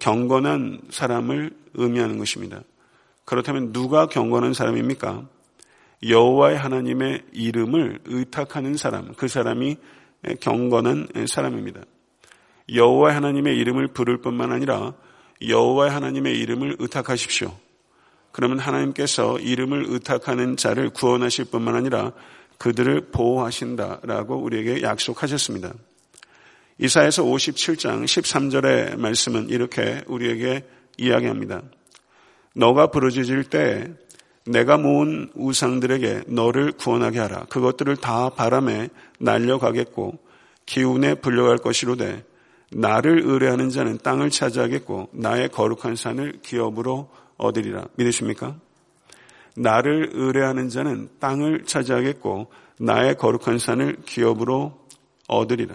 경건한 0.00 0.80
사람을 0.90 1.52
의미하는 1.74 2.18
것입니다. 2.18 2.60
그렇다면 3.24 3.72
누가 3.72 4.06
경건한 4.06 4.54
사람입니까? 4.54 5.28
여호와의 6.06 6.58
하나님의 6.58 7.22
이름을 7.32 8.00
의탁하는 8.06 8.76
사람, 8.76 9.12
그 9.14 9.28
사람이 9.28 9.76
경건한 10.40 11.08
사람입니다. 11.26 11.82
여호와의 12.72 13.14
하나님의 13.14 13.56
이름을 13.56 13.88
부를 13.88 14.18
뿐만 14.18 14.52
아니라 14.52 14.94
여호와의 15.46 15.90
하나님의 15.90 16.38
이름을 16.38 16.76
의탁하십시오. 16.78 17.54
그러면 18.32 18.58
하나님께서 18.58 19.38
이름을 19.38 19.86
의탁하는 19.88 20.56
자를 20.56 20.90
구원하실 20.90 21.46
뿐만 21.46 21.74
아니라 21.74 22.12
그들을 22.58 23.10
보호하신다라고 23.10 24.36
우리에게 24.36 24.82
약속하셨습니다. 24.82 25.72
이사에서 26.78 27.24
57장 27.24 28.04
13절의 28.04 28.96
말씀은 28.98 29.48
이렇게 29.48 30.02
우리에게 30.06 30.64
이야기합니다. 30.96 31.62
너가 32.54 32.88
부르짖을 32.88 33.44
때 33.44 33.92
내가 34.44 34.78
모은 34.78 35.30
우상들에게 35.34 36.24
너를 36.28 36.72
구원하게 36.72 37.18
하라. 37.18 37.46
그것들을 37.50 37.96
다 37.96 38.30
바람에 38.30 38.88
날려가겠고 39.18 40.18
기운에 40.66 41.14
불려갈 41.14 41.58
것이로되 41.58 42.24
나를 42.70 43.22
의뢰하는 43.24 43.70
자는 43.70 43.98
땅을 43.98 44.30
차지하겠고 44.30 45.08
나의 45.12 45.48
거룩한 45.48 45.96
산을 45.96 46.40
기업으로 46.42 47.10
얻으리라. 47.36 47.86
믿으십니까? 47.96 48.56
나를 49.56 50.10
의뢰하는 50.12 50.68
자는 50.68 51.08
땅을 51.18 51.64
차지하겠고 51.64 52.48
나의 52.78 53.16
거룩한 53.16 53.58
산을 53.58 53.98
기업으로 54.06 54.86
얻으리라. 55.26 55.74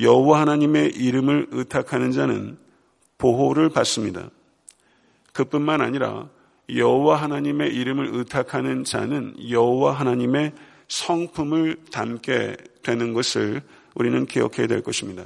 여호와 0.00 0.40
하나님의 0.40 0.90
이름을 0.90 1.48
의탁하는 1.52 2.12
자는 2.12 2.58
보호를 3.18 3.70
받습니다. 3.70 4.30
그뿐만 5.32 5.80
아니라 5.80 6.28
여호와 6.74 7.16
하나님의 7.22 7.74
이름을 7.74 8.10
의탁하는 8.12 8.84
자는 8.84 9.34
여호와 9.50 9.92
하나님의 9.92 10.52
성품을 10.88 11.76
담게 11.90 12.56
되는 12.82 13.12
것을 13.14 13.62
우리는 13.94 14.26
기억해야 14.26 14.66
될 14.66 14.82
것입니다. 14.82 15.24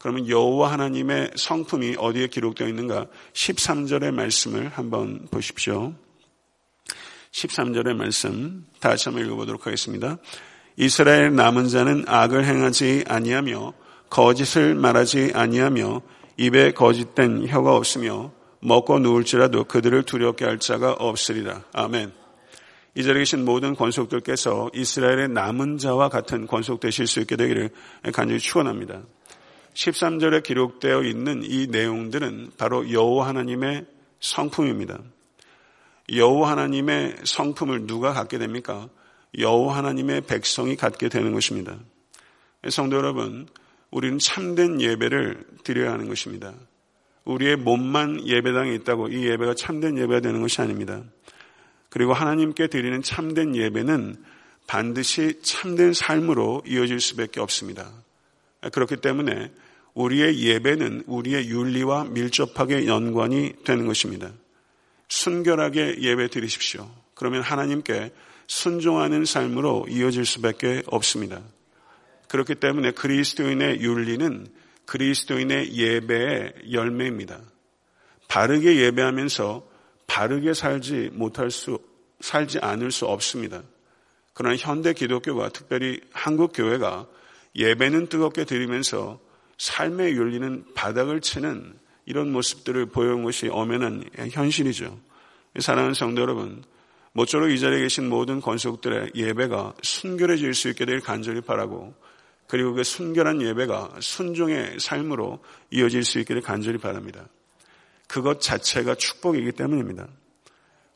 그러면 0.00 0.28
여호와 0.28 0.72
하나님의 0.72 1.32
성품이 1.36 1.96
어디에 1.98 2.28
기록되어 2.28 2.66
있는가? 2.68 3.06
13절의 3.34 4.12
말씀을 4.12 4.70
한번 4.70 5.28
보십시오. 5.30 5.92
13절의 7.32 7.94
말씀 7.94 8.66
다시 8.80 9.10
한번 9.10 9.26
읽어보도록 9.26 9.66
하겠습니다. 9.66 10.16
이스라엘 10.76 11.34
남은 11.36 11.68
자는 11.68 12.04
악을 12.06 12.46
행하지 12.46 13.04
아니하며 13.08 13.74
거짓을 14.08 14.74
말하지 14.74 15.32
아니하며 15.34 16.00
입에 16.38 16.72
거짓된 16.72 17.46
혀가 17.46 17.76
없으며 17.76 18.32
먹고 18.62 19.00
누울지라도 19.00 19.64
그들을 19.64 20.02
두렵게 20.04 20.46
할 20.46 20.58
자가 20.58 20.92
없으리라. 20.92 21.64
아멘. 21.74 22.10
이 22.94 23.04
자리에 23.04 23.20
계신 23.20 23.44
모든 23.44 23.74
권속들께서 23.74 24.70
이스라엘의 24.74 25.28
남은 25.28 25.76
자와 25.76 26.08
같은 26.08 26.46
권속 26.46 26.80
되실 26.80 27.06
수 27.06 27.20
있게 27.20 27.36
되기를 27.36 27.68
간절히 28.14 28.40
축원합니다. 28.40 29.02
13절에 29.80 30.42
기록되어 30.42 31.04
있는 31.04 31.42
이 31.42 31.66
내용들은 31.66 32.52
바로 32.58 32.90
여호와 32.90 33.28
하나님의 33.28 33.86
성품입니다. 34.20 34.98
여호와 36.12 36.50
하나님의 36.50 37.16
성품을 37.24 37.86
누가 37.86 38.12
갖게 38.12 38.36
됩니까? 38.36 38.88
여호와 39.38 39.78
하나님의 39.78 40.22
백성이 40.22 40.76
갖게 40.76 41.08
되는 41.08 41.32
것입니다. 41.32 41.78
성도 42.68 42.98
여러분, 42.98 43.48
우리는 43.90 44.18
참된 44.18 44.82
예배를 44.82 45.46
드려야 45.64 45.92
하는 45.92 46.08
것입니다. 46.08 46.52
우리의 47.24 47.56
몸만 47.56 48.26
예배당에 48.26 48.74
있다고 48.74 49.08
이 49.08 49.24
예배가 49.28 49.54
참된 49.54 49.96
예배가 49.96 50.20
되는 50.20 50.42
것이 50.42 50.60
아닙니다. 50.60 51.02
그리고 51.88 52.12
하나님께 52.12 52.66
드리는 52.66 53.00
참된 53.00 53.56
예배는 53.56 54.16
반드시 54.66 55.40
참된 55.40 55.94
삶으로 55.94 56.62
이어질 56.66 57.00
수밖에 57.00 57.40
없습니다. 57.40 57.90
그렇기 58.72 58.96
때문에 58.96 59.50
우리의 59.94 60.40
예배는 60.40 61.04
우리의 61.06 61.48
윤리와 61.48 62.04
밀접하게 62.04 62.86
연관이 62.86 63.52
되는 63.64 63.86
것입니다. 63.86 64.32
순결하게 65.08 66.00
예배 66.00 66.28
드리십시오. 66.28 66.88
그러면 67.14 67.42
하나님께 67.42 68.12
순종하는 68.46 69.24
삶으로 69.24 69.86
이어질 69.88 70.24
수밖에 70.24 70.82
없습니다. 70.86 71.42
그렇기 72.28 72.56
때문에 72.56 72.92
그리스도인의 72.92 73.80
윤리는 73.80 74.46
그리스도인의 74.86 75.76
예배의 75.76 76.54
열매입니다. 76.72 77.40
바르게 78.28 78.76
예배하면서 78.76 79.68
바르게 80.06 80.54
살지 80.54 81.10
못할 81.12 81.50
수, 81.50 81.78
살지 82.20 82.58
않을 82.60 82.90
수 82.90 83.06
없습니다. 83.06 83.62
그러나 84.34 84.56
현대 84.56 84.92
기독교가 84.92 85.50
특별히 85.50 86.00
한국 86.12 86.52
교회가 86.54 87.06
예배는 87.54 88.08
뜨겁게 88.08 88.44
드리면서 88.44 89.20
삶의 89.60 90.14
윤리는 90.14 90.72
바닥을 90.74 91.20
치는 91.20 91.74
이런 92.06 92.32
모습들을 92.32 92.86
보여온 92.86 93.24
것이 93.24 93.48
엄연한 93.48 94.04
현실이죠. 94.30 94.98
사랑하는 95.58 95.92
성도 95.92 96.22
여러분, 96.22 96.64
모쪼록 97.12 97.50
이 97.50 97.60
자리에 97.60 97.80
계신 97.80 98.08
모든 98.08 98.40
권속들의 98.40 99.10
예배가 99.14 99.74
순결해질 99.82 100.54
수 100.54 100.70
있게 100.70 100.86
될 100.86 101.00
간절히 101.00 101.42
바라고 101.42 101.94
그리고 102.48 102.72
그 102.72 102.84
순결한 102.84 103.42
예배가 103.42 103.96
순종의 104.00 104.80
삶으로 104.80 105.40
이어질 105.70 106.04
수 106.04 106.18
있기를 106.20 106.40
간절히 106.40 106.78
바랍니다. 106.78 107.28
그것 108.08 108.40
자체가 108.40 108.94
축복이기 108.94 109.52
때문입니다. 109.52 110.08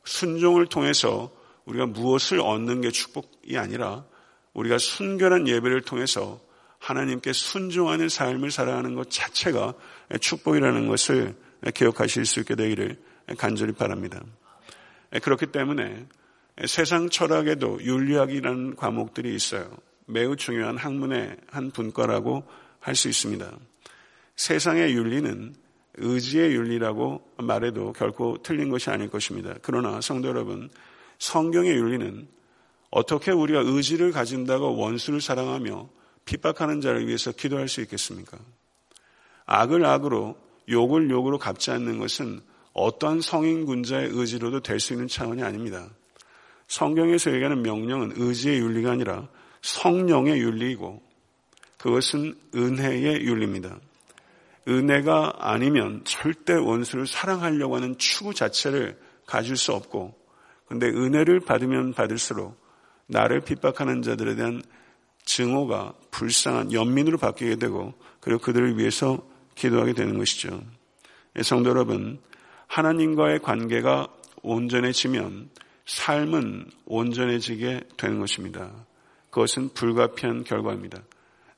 순종을 0.05 0.65
통해서 0.65 1.31
우리가 1.65 1.85
무엇을 1.85 2.39
얻는 2.39 2.81
게 2.81 2.89
축복이 2.89 3.59
아니라 3.59 4.05
우리가 4.53 4.79
순결한 4.79 5.47
예배를 5.47 5.81
통해서 5.81 6.43
하나님께 6.85 7.33
순종하는 7.33 8.09
삶을 8.09 8.51
살아가는 8.51 8.93
것 8.93 9.09
자체가 9.09 9.73
축복이라는 10.21 10.87
것을 10.87 11.33
기억하실 11.73 12.27
수 12.27 12.41
있게 12.41 12.53
되기를 12.53 13.01
간절히 13.39 13.73
바랍니다. 13.73 14.21
그렇기 15.23 15.47
때문에 15.47 16.05
세상 16.67 17.09
철학에도 17.09 17.83
윤리학이라는 17.83 18.75
과목들이 18.75 19.33
있어요. 19.33 19.75
매우 20.05 20.35
중요한 20.35 20.77
학문의 20.77 21.35
한 21.49 21.71
분과라고 21.71 22.43
할 22.79 22.93
수 22.93 23.09
있습니다. 23.09 23.51
세상의 24.35 24.93
윤리는 24.93 25.55
의지의 25.95 26.53
윤리라고 26.53 27.33
말해도 27.37 27.93
결코 27.93 28.37
틀린 28.43 28.69
것이 28.69 28.91
아닐 28.91 29.09
것입니다. 29.09 29.55
그러나 29.63 30.01
성도 30.01 30.27
여러분, 30.27 30.69
성경의 31.17 31.71
윤리는 31.71 32.27
어떻게 32.91 33.31
우리가 33.31 33.61
의지를 33.65 34.11
가진다고 34.11 34.77
원수를 34.77 35.19
사랑하며 35.19 35.94
핍박하는 36.25 36.81
자를 36.81 37.07
위해서 37.07 37.31
기도할 37.31 37.67
수 37.67 37.81
있겠습니까? 37.81 38.37
악을 39.45 39.85
악으로 39.85 40.37
욕을 40.69 41.09
욕으로 41.09 41.37
갚지 41.37 41.71
않는 41.71 41.99
것은 41.99 42.41
어떠한 42.73 43.21
성인 43.21 43.65
군자의 43.65 44.09
의지로도 44.11 44.61
될 44.61 44.79
수 44.79 44.93
있는 44.93 45.07
차원이 45.07 45.43
아닙니다. 45.43 45.87
성경에서 46.67 47.31
얘기하는 47.33 47.61
명령은 47.61 48.13
의지의 48.15 48.59
윤리가 48.59 48.91
아니라 48.91 49.27
성령의 49.61 50.39
윤리이고 50.39 51.01
그것은 51.77 52.33
은혜의 52.55 53.21
윤리입니다. 53.21 53.77
은혜가 54.67 55.33
아니면 55.37 56.01
절대 56.05 56.53
원수를 56.53 57.05
사랑하려고 57.05 57.75
하는 57.75 57.97
추구 57.99 58.33
자체를 58.33 58.99
가질 59.27 59.57
수 59.57 59.73
없고 59.73 60.15
근데 60.67 60.87
은혜를 60.87 61.41
받으면 61.41 61.93
받을수록 61.93 62.59
나를 63.05 63.41
핍박하는 63.41 64.01
자들에 64.01 64.35
대한 64.35 64.63
증오가 65.25 65.93
불쌍한 66.11 66.71
연민으로 66.71 67.17
바뀌게 67.17 67.57
되고 67.57 67.93
그리고 68.19 68.39
그들을 68.39 68.77
위해서 68.77 69.27
기도하게 69.55 69.93
되는 69.93 70.17
것이죠. 70.17 70.61
예, 71.37 71.43
성도 71.43 71.69
여러분, 71.71 72.19
하나님과의 72.67 73.39
관계가 73.39 74.07
온전해지면 74.41 75.49
삶은 75.85 76.69
온전해지게 76.85 77.81
되는 77.97 78.19
것입니다. 78.19 78.71
그것은 79.29 79.69
불가피한 79.73 80.43
결과입니다. 80.43 81.01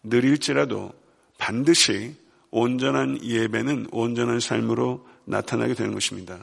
느릴지라도 0.03 0.93
반드시 1.37 2.15
온전한 2.49 3.23
예배는 3.23 3.87
온전한 3.91 4.39
삶으로 4.39 5.07
나타나게 5.25 5.73
되는 5.73 5.93
것입니다. 5.93 6.39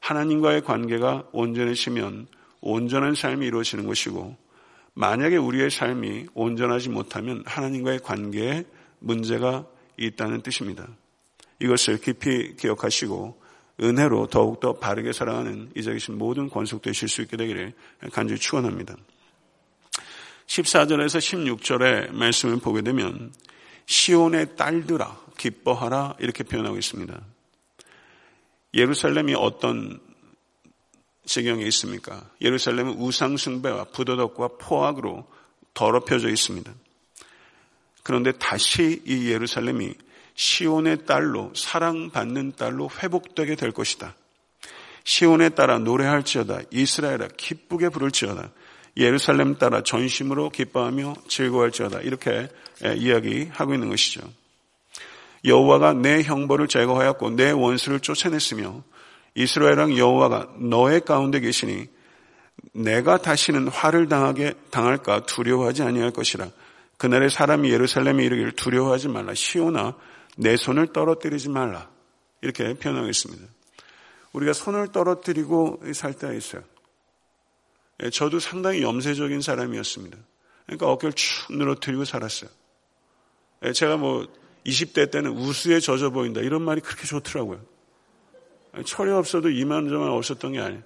하나님과의 0.00 0.62
관계가 0.62 1.28
온전해지면 1.32 2.26
온전한 2.60 3.14
삶이 3.14 3.46
이루어지는 3.46 3.86
것이고 3.86 4.36
만약에 4.94 5.36
우리의 5.36 5.70
삶이 5.70 6.26
온전하지 6.34 6.88
못하면 6.88 7.42
하나님과의 7.46 8.00
관계에 8.00 8.64
문제가 8.98 9.66
있다는 9.96 10.42
뜻입니다. 10.42 10.88
이것을 11.60 12.00
깊이 12.00 12.56
기억하시고 12.56 13.40
은혜로 13.82 14.26
더욱더 14.26 14.74
바르게 14.74 15.12
살아가는 15.12 15.70
이 15.74 15.82
자리에 15.82 15.96
계신 15.96 16.18
모든 16.18 16.48
권속되실 16.50 17.08
수 17.08 17.22
있게 17.22 17.36
되기를 17.36 17.72
간절히 18.12 18.38
축원합니다. 18.38 18.96
14절에서 20.46 21.18
16절의 21.18 22.12
말씀을 22.12 22.58
보게 22.58 22.82
되면 22.82 23.32
시온의 23.86 24.56
딸들아 24.56 25.20
기뻐하라 25.38 26.16
이렇게 26.18 26.44
표현하고 26.44 26.76
있습니다. 26.76 27.18
예루살렘이 28.74 29.34
어떤 29.34 30.00
지경에 31.26 31.64
있습니까? 31.66 32.28
예루살렘은 32.40 32.94
우상숭배와 32.94 33.84
부도덕과 33.84 34.50
포악으로 34.58 35.26
더럽혀져 35.74 36.28
있습니다. 36.28 36.72
그런데 38.02 38.32
다시 38.32 39.02
이 39.06 39.28
예루살렘이 39.30 39.94
시온의 40.34 41.04
딸로 41.06 41.52
사랑받는 41.54 42.52
딸로 42.56 42.90
회복되게 43.02 43.54
될 43.56 43.72
것이다. 43.72 44.14
시온에 45.04 45.50
따라 45.50 45.78
노래할지어다 45.78 46.60
이스라엘아 46.70 47.28
기쁘게 47.36 47.88
부를지어다 47.90 48.50
예루살렘 48.96 49.56
따라 49.56 49.82
전심으로 49.82 50.50
기뻐하며 50.50 51.14
즐거워할지어다. 51.28 52.00
이렇게 52.00 52.48
이야기하고 52.82 53.74
있는 53.74 53.88
것이죠. 53.88 54.20
여호와가 55.44 55.94
내 55.94 56.22
형벌을 56.22 56.68
제거하였고 56.68 57.30
내 57.30 57.50
원수를 57.50 58.00
쫓아냈으며 58.00 58.82
이스라엘왕 59.34 59.96
여호와가 59.96 60.54
너의 60.58 61.02
가운데 61.02 61.40
계시니 61.40 61.88
내가 62.72 63.18
다시는 63.18 63.68
화를 63.68 64.08
당하게 64.08 64.54
당할까 64.70 65.26
두려워하지 65.26 65.82
아니할 65.82 66.10
것이라. 66.12 66.50
그날에 66.98 67.28
사람이 67.28 67.70
예루살렘에 67.70 68.24
이르기를 68.24 68.52
두려워하지 68.52 69.08
말라. 69.08 69.34
시오나 69.34 69.96
내 70.36 70.56
손을 70.56 70.92
떨어뜨리지 70.92 71.48
말라. 71.48 71.88
이렇게 72.42 72.74
표현하고 72.74 73.08
있습니다. 73.08 73.42
우리가 74.32 74.52
손을 74.52 74.88
떨어뜨리고 74.88 75.80
살 75.94 76.14
때가 76.14 76.32
있어요. 76.34 76.62
예, 78.02 78.10
저도 78.10 78.38
상당히 78.38 78.82
염세적인 78.82 79.40
사람이었습니다. 79.40 80.16
그러니까 80.66 80.86
어깨를 80.90 81.12
축 81.14 81.52
늘어뜨리고 81.56 82.04
살았어요. 82.04 82.50
예, 83.64 83.72
제가 83.72 83.96
뭐 83.96 84.26
20대 84.66 85.10
때는 85.10 85.32
우수에 85.32 85.80
젖어 85.80 86.10
보인다 86.10 86.40
이런 86.40 86.62
말이 86.62 86.80
그렇게 86.80 87.06
좋더라고요. 87.06 87.60
예, 88.76 88.82
철이 88.82 89.10
없어도 89.10 89.50
이만저만 89.50 90.08
없었던 90.08 90.52
게 90.52 90.60
아니에요. 90.60 90.82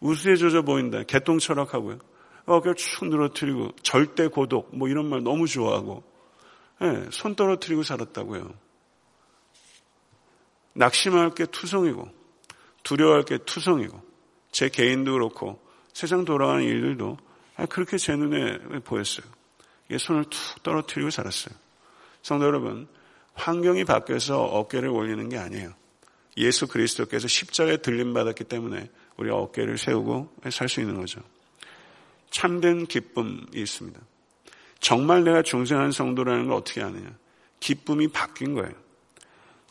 우수에 0.00 0.36
젖어 0.36 0.62
보인다. 0.62 1.02
개똥 1.02 1.38
철학하고요. 1.38 1.98
어깨를 2.46 2.74
축 2.74 3.06
늘어뜨리고 3.08 3.70
절대 3.82 4.26
고독 4.26 4.74
뭐 4.76 4.88
이런 4.88 5.08
말 5.08 5.22
너무 5.22 5.46
좋아하고 5.46 6.02
손 7.10 7.34
떨어뜨리고 7.36 7.82
살았다고요. 7.82 8.52
낙심할 10.72 11.34
게 11.34 11.46
투성이고 11.46 12.08
두려워할 12.82 13.24
게 13.24 13.38
투성이고 13.38 14.00
제 14.50 14.68
개인도 14.68 15.12
그렇고 15.12 15.60
세상 15.92 16.24
돌아가는 16.24 16.62
일들도 16.62 17.18
아, 17.56 17.66
그렇게 17.66 17.98
제 17.98 18.16
눈에 18.16 18.58
보였어요. 18.80 19.26
손을 19.98 20.24
툭 20.24 20.62
떨어뜨리고 20.62 21.10
살았어요. 21.10 21.54
성도 22.22 22.46
여러분, 22.46 22.88
환경이 23.34 23.84
바뀌어서 23.84 24.42
어깨를 24.42 24.88
올리는 24.88 25.28
게 25.28 25.36
아니에요. 25.36 25.74
예수 26.36 26.66
그리스도께서 26.66 27.28
십자가에 27.28 27.78
들림받았기 27.78 28.44
때문에 28.44 28.90
우리가 29.16 29.36
어깨를 29.36 29.78
세우고 29.78 30.34
살 30.50 30.68
수 30.68 30.80
있는 30.80 30.96
거죠. 30.96 31.20
참된 32.30 32.86
기쁨이 32.86 33.40
있습니다. 33.54 34.00
정말 34.78 35.24
내가 35.24 35.42
중생한 35.42 35.92
성도라는 35.92 36.46
걸 36.46 36.56
어떻게 36.56 36.82
아느냐? 36.82 37.10
기쁨이 37.58 38.08
바뀐 38.08 38.54
거예요. 38.54 38.72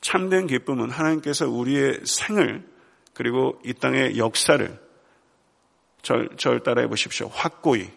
참된 0.01 0.47
기쁨은 0.47 0.91
하나님께서 0.91 1.49
우리의 1.49 2.01
생을 2.05 2.67
그리고 3.13 3.59
이 3.65 3.73
땅의 3.73 4.17
역사를 4.17 4.79
절, 6.01 6.29
절 6.37 6.61
따라해 6.61 6.87
보십시오. 6.87 7.27
확고히 7.27 7.89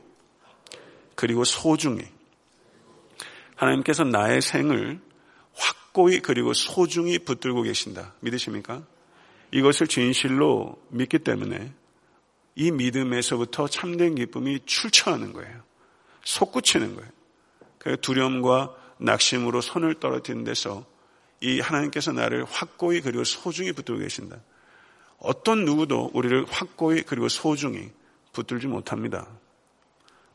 그리고 1.15 1.45
소중히 1.45 2.03
하나님께서 3.57 4.05
나의 4.05 4.41
생을 4.41 5.01
확고히 5.55 6.21
그리고 6.21 6.53
소중히 6.53 7.19
붙들고 7.19 7.63
계신다. 7.63 8.15
믿으십니까? 8.21 8.83
이것을 9.53 9.87
진실로 9.87 10.81
믿기 10.89 11.19
때문에 11.19 11.73
이 12.55 12.71
믿음에서부터 12.71 13.69
참된 13.69 14.15
기쁨이 14.15 14.61
출처하는 14.65 15.33
거예요. 15.33 15.63
솟구치는 16.25 16.97
거예요. 16.97 17.11
그 17.79 18.01
두려움과 18.01 18.75
낙심으로 18.99 19.61
손을 19.61 19.95
떨어뜨리는 20.01 20.45
데서 20.45 20.85
이 21.41 21.61
하나님께서 21.61 22.13
나를 22.13 22.45
확고히 22.45 23.01
그리고 23.01 23.25
소중히 23.25 23.73
붙들고 23.73 24.01
계신다. 24.01 24.41
어떤 25.19 25.65
누구도 25.65 26.11
우리를 26.15 26.47
확고히 26.49 27.03
그리고 27.03 27.29
소중히 27.29 27.91
붙들지 28.33 28.67
못합니다. 28.67 29.29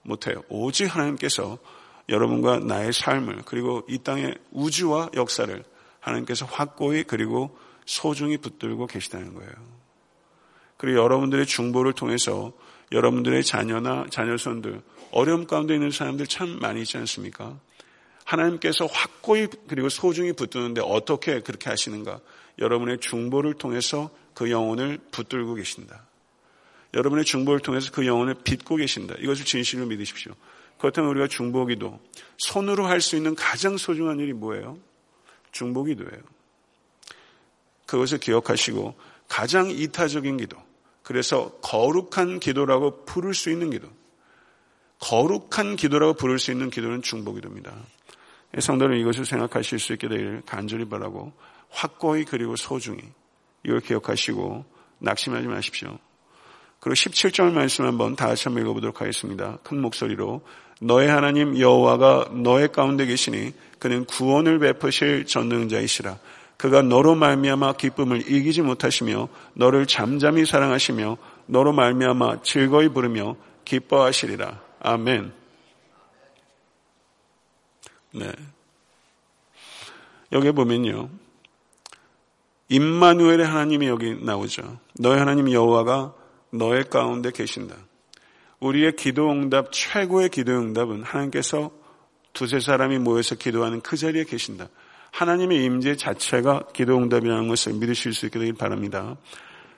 못해요. 0.01 0.43
오직 0.49 0.85
하나님께서 0.85 1.57
여러분과 2.09 2.59
나의 2.59 2.93
삶을 2.93 3.43
그리고 3.45 3.83
이 3.89 3.97
땅의 3.99 4.35
우주와 4.51 5.09
역사를 5.15 5.63
하나님께서 5.99 6.45
확고히 6.45 7.03
그리고 7.03 7.57
소중히 7.85 8.37
붙들고 8.37 8.87
계시다는 8.87 9.33
거예요. 9.33 9.51
그리고 10.77 10.99
여러분들의 10.99 11.45
중보를 11.45 11.93
통해서 11.93 12.53
여러분들의 12.91 13.43
자녀나 13.43 14.05
자녀손들 14.09 14.81
어려움 15.11 15.45
가운데 15.45 15.73
있는 15.73 15.91
사람들 15.91 16.27
참 16.27 16.59
많이 16.59 16.81
있지 16.81 16.97
않습니까? 16.97 17.59
하나님께서 18.23 18.85
확고히 18.85 19.47
그리고 19.67 19.89
소중히 19.89 20.33
붙드는데 20.33 20.81
어떻게 20.83 21.41
그렇게 21.41 21.69
하시는가? 21.69 22.19
여러분의 22.59 22.99
중보를 22.99 23.53
통해서 23.53 24.09
그 24.33 24.51
영혼을 24.51 24.99
붙들고 25.11 25.55
계신다. 25.55 26.05
여러분의 26.93 27.25
중보를 27.25 27.59
통해서 27.59 27.91
그 27.91 28.05
영혼을 28.05 28.35
빚고 28.35 28.77
계신다. 28.77 29.15
이것을 29.19 29.45
진실로 29.45 29.85
믿으십시오. 29.85 30.33
그렇다면 30.79 31.09
우리가 31.11 31.27
중보기도 31.27 31.99
손으로 32.37 32.85
할 32.85 33.01
수 33.01 33.15
있는 33.15 33.35
가장 33.35 33.77
소중한 33.77 34.19
일이 34.19 34.33
뭐예요? 34.33 34.77
중보기도예요. 35.51 36.21
그것을 37.85 38.19
기억하시고 38.19 38.95
가장 39.27 39.69
이타적인 39.69 40.37
기도. 40.37 40.57
그래서 41.03 41.51
거룩한 41.61 42.39
기도라고 42.39 43.05
부를 43.05 43.33
수 43.33 43.49
있는 43.49 43.69
기도. 43.69 43.87
거룩한 44.99 45.75
기도라고 45.77 46.13
부를 46.13 46.37
수 46.37 46.51
있는 46.51 46.69
기도는 46.69 47.01
중보기도입니다. 47.01 47.73
성도는 48.59 48.97
이것을 48.99 49.25
생각하실 49.25 49.79
수 49.79 49.93
있게 49.93 50.07
되기를 50.07 50.43
간절히 50.45 50.85
바라고 50.85 51.33
확고히 51.69 52.25
그리고 52.25 52.55
소중히 52.55 53.01
이걸 53.63 53.79
기억하시고 53.79 54.65
낙심하지 54.99 55.47
마십시오. 55.47 55.97
그리고 56.79 56.93
17절 56.93 57.53
말씀 57.53 57.85
한번 57.85 58.15
다 58.15 58.27
같이 58.27 58.45
한번 58.45 58.63
읽어보도록 58.63 59.01
하겠습니다. 59.01 59.57
큰 59.63 59.79
목소리로 59.81 60.41
너의 60.81 61.07
하나님 61.09 61.57
여호와가 61.57 62.29
너의 62.31 62.71
가운데 62.71 63.05
계시니 63.05 63.53
그는 63.79 64.05
구원을 64.05 64.59
베푸실 64.59 65.25
전능자이시라. 65.25 66.17
그가 66.57 66.81
너로 66.81 67.15
말미암아 67.15 67.73
기쁨을 67.73 68.31
이기지 68.31 68.63
못하시며 68.63 69.29
너를 69.53 69.85
잠잠히 69.85 70.45
사랑하시며 70.45 71.17
너로 71.45 71.71
말미암아 71.73 72.41
즐거이 72.41 72.89
부르며 72.89 73.35
기뻐하시리라. 73.65 74.59
아멘. 74.81 75.33
네. 78.13 78.31
여기 80.31 80.51
보면요. 80.51 81.09
임마누엘의 82.69 83.45
하나님이 83.45 83.87
여기 83.87 84.15
나오죠. 84.15 84.79
너의 84.99 85.19
하나님 85.19 85.51
여호와가 85.51 86.13
너의 86.51 86.89
가운데 86.89 87.31
계신다. 87.31 87.75
우리의 88.59 88.95
기도 88.95 89.31
응답 89.31 89.71
최고의 89.71 90.29
기도 90.29 90.53
응답은 90.53 91.03
하나님께서 91.03 91.71
두세 92.33 92.59
사람이 92.59 92.99
모여서 92.99 93.35
기도하는 93.35 93.81
그 93.81 93.97
자리에 93.97 94.23
계신다. 94.23 94.69
하나님의 95.11 95.63
임재 95.63 95.95
자체가 95.95 96.67
기도 96.73 96.97
응답이라는 96.97 97.47
것을 97.47 97.73
믿으실 97.73 98.13
수 98.13 98.25
있게 98.27 98.39
되길 98.39 98.53
바랍니다. 98.53 99.17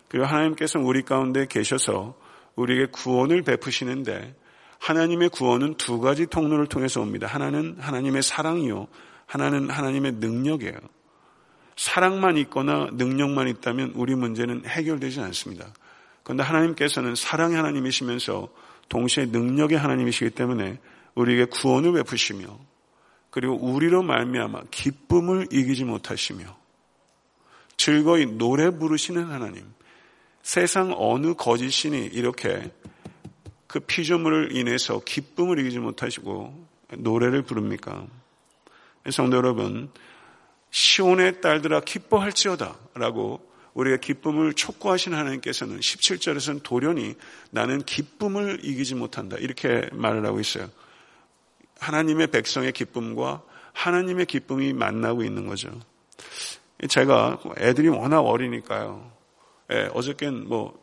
그리고 0.07 0.25
하나님께서 0.25 0.79
우리 0.79 1.03
가운데 1.03 1.45
계셔서 1.45 2.15
우리에게 2.55 2.87
구원을 2.91 3.43
베푸시는데 3.43 4.35
하나님의 4.79 5.29
구원은 5.29 5.75
두 5.75 5.99
가지 5.99 6.25
통로를 6.25 6.67
통해서 6.67 7.01
옵니다. 7.01 7.27
하나는 7.27 7.77
하나님의 7.79 8.23
사랑이요. 8.23 8.87
하나는 9.25 9.69
하나님의 9.69 10.13
능력이에요. 10.13 10.77
사랑만 11.75 12.37
있거나 12.37 12.89
능력만 12.93 13.47
있다면 13.47 13.93
우리 13.95 14.15
문제는 14.15 14.65
해결되지 14.65 15.21
않습니다. 15.21 15.67
그런데 16.23 16.43
하나님께서는 16.43 17.15
사랑의 17.15 17.55
하나님이시면서 17.57 18.49
동시에 18.89 19.27
능력의 19.27 19.77
하나님이시기 19.77 20.31
때문에 20.31 20.79
우리에게 21.15 21.45
구원을 21.45 21.93
베푸시며 21.93 22.59
그리고 23.29 23.55
우리로 23.55 24.03
말미암아 24.03 24.63
기쁨을 24.71 25.47
이기지 25.51 25.85
못하시며 25.85 26.57
즐거이 27.77 28.25
노래 28.25 28.71
부르시는 28.71 29.25
하나님 29.29 29.63
세상 30.41 30.93
어느 30.97 31.33
거짓 31.35 31.69
신이 31.71 32.07
이렇게 32.07 32.71
그 33.67 33.79
피조물을 33.79 34.55
인해서 34.55 34.99
기쁨을 35.05 35.59
이기지 35.59 35.79
못하시고 35.79 36.67
노래를 36.97 37.43
부릅니까? 37.43 38.07
성도 39.11 39.37
여러분, 39.37 39.91
시온의 40.71 41.41
딸들아 41.41 41.81
기뻐할지어다 41.81 42.75
라고 42.95 43.48
우리가 43.73 43.97
기쁨을 43.97 44.53
촉구하신 44.53 45.13
하나님께서는 45.13 45.79
17절에서는 45.79 46.63
돌연히 46.63 47.15
나는 47.51 47.81
기쁨을 47.83 48.59
이기지 48.63 48.95
못한다. 48.95 49.37
이렇게 49.37 49.89
말을 49.93 50.25
하고 50.25 50.39
있어요. 50.39 50.69
하나님의 51.79 52.27
백성의 52.27 52.73
기쁨과 52.73 53.41
하나님의 53.73 54.25
기쁨이 54.25 54.73
만나고 54.73 55.23
있는 55.23 55.47
거죠. 55.47 55.71
제가 56.87 57.39
애들이 57.57 57.89
워낙 57.89 58.21
어리니까요. 58.21 59.11
예, 59.71 59.89
어저께는 59.93 60.47
뭐 60.47 60.77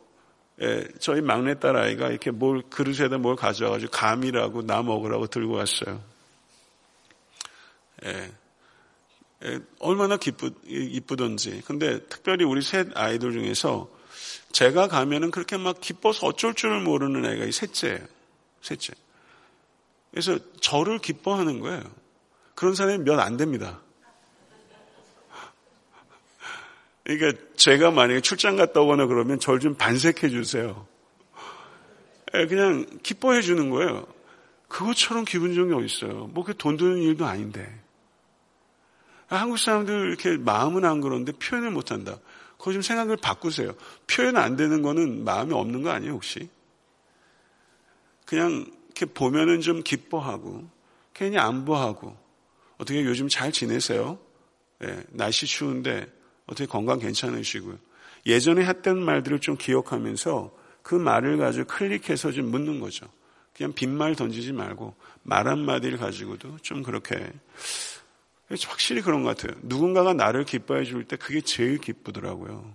예, 0.61 0.87
저희 0.99 1.21
막내딸 1.21 1.75
아이가 1.75 2.09
이렇게 2.09 2.31
뭘 2.31 2.63
그릇에다 2.69 3.17
뭘 3.19 3.35
가져와가지고 3.35 3.91
감이라고 3.91 4.61
나 4.63 4.81
먹으라고 4.81 5.27
들고 5.27 5.53
왔어요. 5.53 6.01
예, 8.05 8.09
예, 8.09 8.31
얼마나 9.79 10.17
기쁘, 10.17 10.51
이쁘던지. 10.65 11.61
근데 11.65 11.99
특별히 12.07 12.43
우리 12.45 12.61
셋 12.61 12.87
아이들 12.95 13.31
중에서 13.31 13.89
제가 14.51 14.87
가면은 14.87 15.29
그렇게 15.31 15.57
막 15.57 15.79
기뻐서 15.79 16.27
어쩔 16.27 16.53
줄을 16.53 16.81
모르는 16.81 17.25
애가 17.25 17.45
이 17.45 17.51
셋째예요. 17.51 17.99
셋째. 18.61 18.93
그래서 20.11 20.39
저를 20.61 20.97
기뻐하는 20.99 21.59
거예요. 21.59 21.83
그런 22.55 22.73
사람이 22.73 23.03
몇 23.03 23.19
안 23.19 23.37
됩니다. 23.37 23.81
그러니까 27.03 27.39
제가 27.55 27.91
만약에 27.91 28.21
출장 28.21 28.55
갔다 28.57 28.81
오거나 28.81 29.05
그러면 29.07 29.39
절 29.39 29.59
좀 29.59 29.75
반색해 29.75 30.29
주세요. 30.29 30.87
예, 32.35 32.45
그냥 32.47 32.85
기뻐해 33.03 33.41
주는 33.41 33.69
거예요. 33.69 34.05
그것처럼 34.67 35.23
기분 35.25 35.53
좋은 35.55 35.69
게 35.69 35.75
어딨어요. 35.75 36.27
뭐 36.33 36.43
그 36.43 36.53
돈 36.53 36.75
드는 36.75 36.97
일도 36.97 37.25
아닌데. 37.25 37.76
한국 39.27 39.59
사람들 39.59 40.07
이렇게 40.07 40.37
마음은 40.37 40.85
안 40.85 41.01
그런데 41.01 41.31
표현을 41.33 41.71
못 41.71 41.91
한다. 41.91 42.17
그거 42.57 42.73
좀 42.73 42.81
생각을 42.81 43.17
바꾸세요. 43.17 43.73
표현 44.07 44.37
안 44.37 44.55
되는 44.55 44.81
거는 44.81 45.23
마음이 45.23 45.53
없는 45.53 45.83
거 45.83 45.91
아니에요, 45.91 46.13
혹시? 46.13 46.49
그냥 48.25 48.65
이렇게 48.85 49.05
보면은 49.05 49.61
좀 49.61 49.83
기뻐하고, 49.83 50.67
괜히 51.13 51.37
안보하고, 51.37 52.17
어떻게 52.77 53.03
요즘 53.03 53.27
잘 53.27 53.51
지내세요? 53.51 54.17
네, 54.79 55.03
날씨 55.09 55.45
추운데 55.45 56.07
어떻게 56.45 56.65
건강 56.65 56.99
괜찮으시고요. 56.99 57.77
예전에 58.25 58.65
했던 58.65 58.99
말들을 59.03 59.39
좀 59.39 59.57
기억하면서 59.57 60.55
그 60.81 60.95
말을 60.95 61.37
가지고 61.37 61.65
클릭해서 61.67 62.31
좀 62.31 62.49
묻는 62.51 62.79
거죠. 62.79 63.07
그냥 63.55 63.73
빈말 63.73 64.15
던지지 64.15 64.53
말고 64.53 64.95
말 65.23 65.47
한마디를 65.47 65.97
가지고도 65.97 66.57
좀 66.61 66.83
그렇게 66.83 67.31
확실히 68.65 69.01
그런 69.01 69.23
것 69.23 69.35
같아요. 69.35 69.57
누군가가 69.63 70.13
나를 70.13 70.45
기뻐해 70.45 70.85
줄 70.85 71.03
때 71.05 71.17
그게 71.17 71.41
제일 71.41 71.77
기쁘더라고요. 71.79 72.73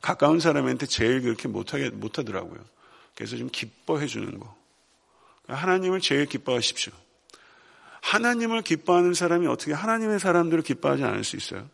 가까운 0.00 0.38
사람한테 0.38 0.86
제일 0.86 1.22
그렇게 1.22 1.48
못하게, 1.48 1.90
못하더라고요. 1.90 2.60
그래서 3.14 3.36
좀 3.36 3.48
기뻐해 3.50 4.06
주는 4.06 4.38
거. 4.38 4.54
하나님을 5.48 6.00
제일 6.00 6.26
기뻐하십시오. 6.26 6.92
하나님을 8.02 8.62
기뻐하는 8.62 9.14
사람이 9.14 9.46
어떻게 9.46 9.72
하나님의 9.72 10.20
사람들을 10.20 10.62
기뻐하지 10.62 11.04
않을 11.04 11.24
수 11.24 11.36
있어요? 11.36 11.68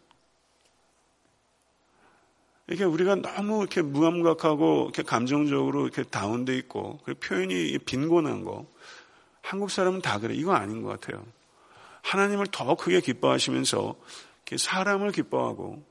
이게 2.68 2.84
우리가 2.84 3.16
너무 3.16 3.62
이렇게 3.62 3.82
무감각하고 3.82 4.84
이렇게 4.84 5.02
감정적으로 5.02 5.82
이렇게 5.86 6.04
다운돼 6.04 6.56
있고 6.58 7.00
그 7.04 7.14
표현이 7.14 7.78
빈곤한 7.78 8.44
거 8.44 8.66
한국 9.42 9.72
사람은 9.72 10.02
다 10.02 10.20
그래 10.20 10.34
이거 10.34 10.54
아닌 10.54 10.82
것 10.82 11.00
같아요. 11.00 11.26
하나님을 12.02 12.46
더 12.50 12.74
크게 12.74 13.00
기뻐하시면서 13.00 13.96
사람을 14.56 15.12
기뻐하고 15.12 15.84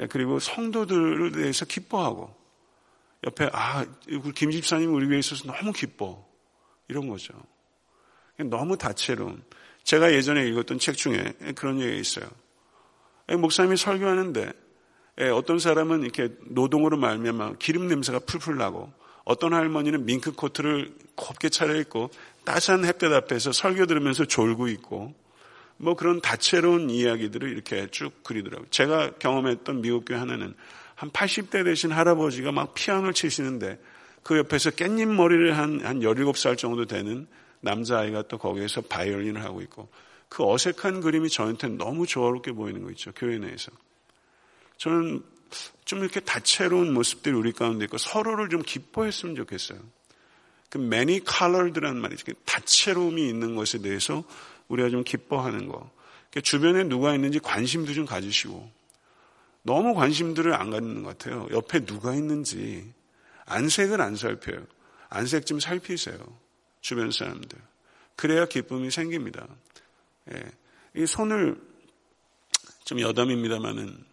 예, 0.00 0.06
그리고 0.06 0.38
성도들을 0.38 1.32
대해서 1.32 1.64
기뻐하고 1.64 2.34
옆에 3.24 3.48
아 3.52 3.84
김 4.34 4.50
집사님 4.50 4.92
우리 4.94 5.08
위해 5.08 5.18
있어서 5.18 5.44
너무 5.44 5.72
기뻐 5.72 6.26
이런 6.88 7.08
거죠. 7.08 7.34
너무 8.38 8.76
다채로운 8.76 9.42
제가 9.84 10.12
예전에 10.12 10.46
읽었던 10.48 10.78
책 10.78 10.96
중에 10.96 11.34
그런 11.54 11.80
얘기가 11.80 11.96
있어요. 11.96 12.28
목사님이 13.28 13.76
설교하는데 13.76 14.52
예, 15.20 15.28
어떤 15.28 15.58
사람은 15.58 16.02
이렇게 16.02 16.30
노동으로 16.46 16.96
말미암아 16.96 17.54
기름 17.58 17.86
냄새가 17.88 18.20
풀풀 18.20 18.56
나고 18.56 18.92
어떤 19.24 19.54
할머니는 19.54 20.04
밍크 20.04 20.32
코트를 20.32 20.92
곱게 21.14 21.48
차려입고 21.48 22.10
따스한 22.44 22.84
햇볕 22.84 23.12
앞에서 23.12 23.52
설교 23.52 23.86
들으면서 23.86 24.24
졸고 24.24 24.68
있고 24.68 25.14
뭐 25.76 25.94
그런 25.94 26.20
다채로운 26.20 26.90
이야기들을 26.90 27.48
이렇게 27.48 27.88
쭉 27.90 28.22
그리더라고요. 28.22 28.68
제가 28.70 29.12
경험했던 29.18 29.82
미국 29.82 30.04
교회 30.04 30.18
하나는 30.18 30.54
한 30.94 31.10
80대 31.10 31.64
되신 31.64 31.92
할아버지가 31.92 32.52
막 32.52 32.74
피아노를 32.74 33.12
치시는데 33.12 33.78
그 34.22 34.38
옆에서 34.38 34.70
깻잎 34.70 35.06
머리를 35.06 35.56
한, 35.56 35.80
한 35.84 36.00
17살 36.00 36.56
정도 36.56 36.86
되는 36.86 37.26
남자아이가 37.60 38.22
또 38.28 38.38
거기에서 38.38 38.82
바이올린을 38.82 39.42
하고 39.42 39.60
있고 39.62 39.88
그 40.28 40.48
어색한 40.48 41.00
그림이 41.00 41.28
저한테는 41.28 41.78
너무 41.78 42.06
조화롭게 42.06 42.52
보이는 42.52 42.82
거 42.82 42.90
있죠. 42.92 43.12
교회 43.14 43.38
내에서. 43.38 43.70
저는 44.78 45.22
좀 45.84 46.00
이렇게 46.00 46.20
다채로운 46.20 46.92
모습들이 46.92 47.34
우리 47.34 47.52
가운데 47.52 47.84
있고 47.84 47.98
서로를 47.98 48.48
좀 48.48 48.62
기뻐했으면 48.62 49.34
좋겠어요. 49.36 49.78
그 50.70 50.78
many 50.78 51.20
colored란 51.28 51.96
말이 51.96 52.16
죠 52.16 52.32
다채로움이 52.44 53.28
있는 53.28 53.54
것에 53.56 53.78
대해서 53.78 54.24
우리가 54.68 54.88
좀 54.90 55.04
기뻐하는 55.04 55.68
거. 55.68 55.90
주변에 56.42 56.84
누가 56.84 57.14
있는지 57.14 57.38
관심도 57.38 57.92
좀 57.92 58.06
가지시고 58.06 58.70
너무 59.62 59.94
관심들을 59.94 60.54
안 60.54 60.70
갖는 60.70 61.02
것 61.02 61.18
같아요. 61.18 61.46
옆에 61.50 61.84
누가 61.84 62.14
있는지 62.14 62.90
안색을 63.44 64.00
안 64.00 64.16
살펴요. 64.16 64.64
안색 65.10 65.44
좀 65.44 65.60
살피세요. 65.60 66.16
주변 66.80 67.10
사람들. 67.10 67.58
그래야 68.16 68.46
기쁨이 68.46 68.90
생깁니다. 68.90 69.46
예. 70.32 70.42
이 70.94 71.06
손을 71.06 71.60
좀 72.84 73.00
여담입니다만은 73.00 74.11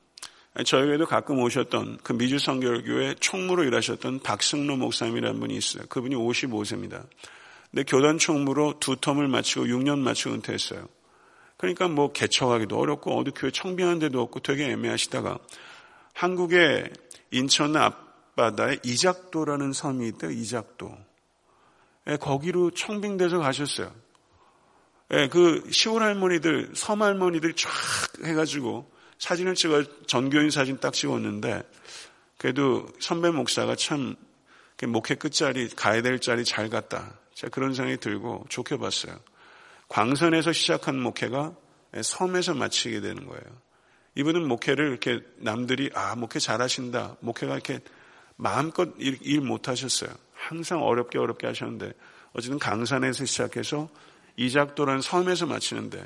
저에게도 0.66 1.06
가끔 1.06 1.40
오셨던 1.40 2.00
그 2.04 2.14
미주 2.14 2.40
성결교회 2.40 3.16
총무로 3.20 3.64
일하셨던 3.64 4.22
박승로 4.22 4.78
목사님이라는 4.78 5.40
분이 5.40 5.56
있어요. 5.56 5.84
그분이 5.88 6.16
55세입니다. 6.16 7.06
근데 7.72 7.84
교단 7.84 8.18
총무로 8.18 8.80
두 8.80 8.96
텀을 8.96 9.28
마치고 9.28 9.66
6년 9.66 10.00
마치고 10.00 10.34
은퇴했어요. 10.36 10.88
그러니까 11.58 11.88
뭐 11.88 12.12
개척하기도 12.12 12.78
어렵고 12.78 13.18
어디 13.18 13.32
교회 13.32 13.52
청빙한 13.52 14.00
데도 14.00 14.22
없고 14.22 14.40
되게 14.40 14.72
애매하시다가 14.72 15.38
한국의 16.14 16.90
인천 17.32 17.76
앞바다에 17.76 18.80
이작도라는 18.84 19.74
섬이 19.74 20.08
있대요. 20.08 20.32
이작도. 20.32 20.98
예, 22.08 22.18
거기로 22.18 22.72
청빙돼서 22.72 23.40
가셨어요. 23.40 23.94
예, 25.12 25.28
그 25.28 25.64
시골 25.72 26.02
할머니들, 26.02 26.72
섬 26.76 27.02
할머니들 27.02 27.54
쫙 27.54 27.70
해가지고 28.24 28.90
사진을 29.20 29.56
찍어 29.56 29.84
전교인 30.08 30.50
사진 30.50 30.78
딱 30.80 30.94
찍었는데 30.94 31.62
그래도 32.38 32.88
선배 33.00 33.30
목사가 33.30 33.76
참 33.76 34.16
목회 34.88 35.16
끝자리 35.16 35.68
가야 35.68 36.02
될 36.02 36.20
자리 36.20 36.46
잘 36.46 36.70
갔다. 36.70 37.20
제가 37.34 37.52
그런 37.52 37.74
생각이 37.74 37.98
들고 37.98 38.46
좋게 38.50 38.78
봤어요. 38.78 39.20
광선에서 39.90 40.54
시작한 40.54 41.00
목회가 41.00 41.54
섬에서 42.02 42.54
마치게 42.54 43.02
되는 43.02 43.26
거예요. 43.26 43.44
이분은 44.16 44.48
목회를 44.48 44.90
이렇게 44.90 45.22
남들이 45.38 45.90
아 45.94 46.16
목회 46.16 46.40
잘하신다. 46.40 47.18
목회가 47.20 47.54
이렇게 47.54 47.80
마음껏 48.38 48.90
일, 48.98 49.18
일 49.22 49.42
못하셨어요. 49.42 50.10
항상 50.34 50.82
어렵게 50.82 51.20
어렵게 51.20 51.46
하셨는데 51.48 51.92
어쨌든 52.32 52.58
강산에서 52.58 53.26
시작해서 53.26 53.90
이작도라는 54.38 55.02
섬에서 55.02 55.46
마치는데 55.46 56.06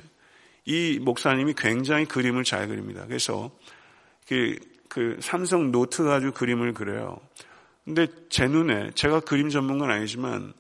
이 0.66 1.00
목사님이 1.02 1.54
굉장히 1.58 2.06
그림을 2.06 2.44
잘 2.44 2.68
그립니다. 2.68 3.06
그래서 3.08 3.52
그, 4.28 4.56
그 4.88 5.18
삼성 5.22 5.72
노트 5.72 6.04
가지고 6.04 6.32
그림을 6.34 6.74
그려요. 6.74 7.20
근데 7.84 8.08
제 8.30 8.48
눈에 8.48 8.92
제가 8.96 9.20
그림 9.22 9.50
전문가는 9.50 9.94
아니지만 9.94 10.54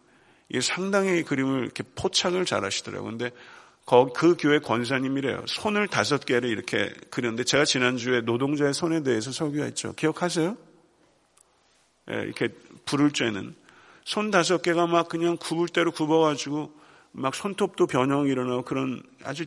이게 0.49 0.59
상당히 0.59 1.23
그림을 1.23 1.63
이렇게 1.63 1.83
포착을 1.95 2.45
잘 2.45 2.65
하시더라고요. 2.65 3.11
근데 3.11 3.31
그 3.85 4.35
교회 4.37 4.59
권사님이래요. 4.59 5.45
손을 5.47 5.87
다섯 5.87 6.25
개를 6.25 6.49
이렇게 6.49 6.93
그렸는데 7.09 7.43
제가 7.43 7.65
지난주에 7.65 8.21
노동자의 8.21 8.73
손에 8.73 9.03
대해서 9.03 9.31
설교했죠. 9.31 9.93
기억하세요? 9.93 10.57
예, 12.11 12.15
이렇게 12.15 12.49
불을 12.85 13.11
쬐는 13.11 13.53
손 14.03 14.31
다섯 14.31 14.61
개가 14.61 14.87
막 14.87 15.07
그냥 15.07 15.37
굽을 15.37 15.69
대로 15.69 15.91
굽어가지고 15.91 16.73
막 17.13 17.35
손톱도 17.35 17.87
변형이 17.87 18.29
일어나고 18.29 18.63
그런 18.63 19.01
아주 19.23 19.45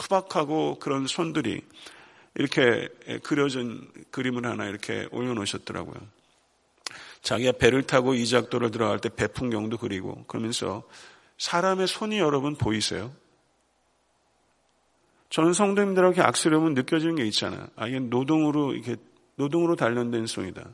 투박하고 0.00 0.78
그런 0.78 1.06
손들이 1.06 1.60
이렇게 2.34 2.88
그려진 3.22 3.86
그림을 4.10 4.46
하나 4.46 4.66
이렇게 4.66 5.06
올려놓으셨더라고요. 5.12 6.00
자기가 7.22 7.52
배를 7.52 7.82
타고 7.82 8.14
이작도를 8.14 8.70
들어갈 8.70 8.98
때 8.98 9.10
배 9.10 9.26
풍경도 9.26 9.76
그리고 9.76 10.24
그러면서 10.24 10.84
사람의 11.36 11.86
손이 11.86 12.18
여러분 12.18 12.56
보이세요? 12.56 13.12
저는 15.28 15.52
성도님들하고 15.52 16.22
악수려면 16.22 16.74
느껴지는 16.74 17.14
게 17.14 17.24
있잖아요. 17.26 17.68
아, 17.76 17.86
이게 17.86 18.00
노동으로, 18.00 18.72
이렇게, 18.72 18.96
노동으로 19.36 19.76
단련된 19.76 20.26
손이다. 20.26 20.66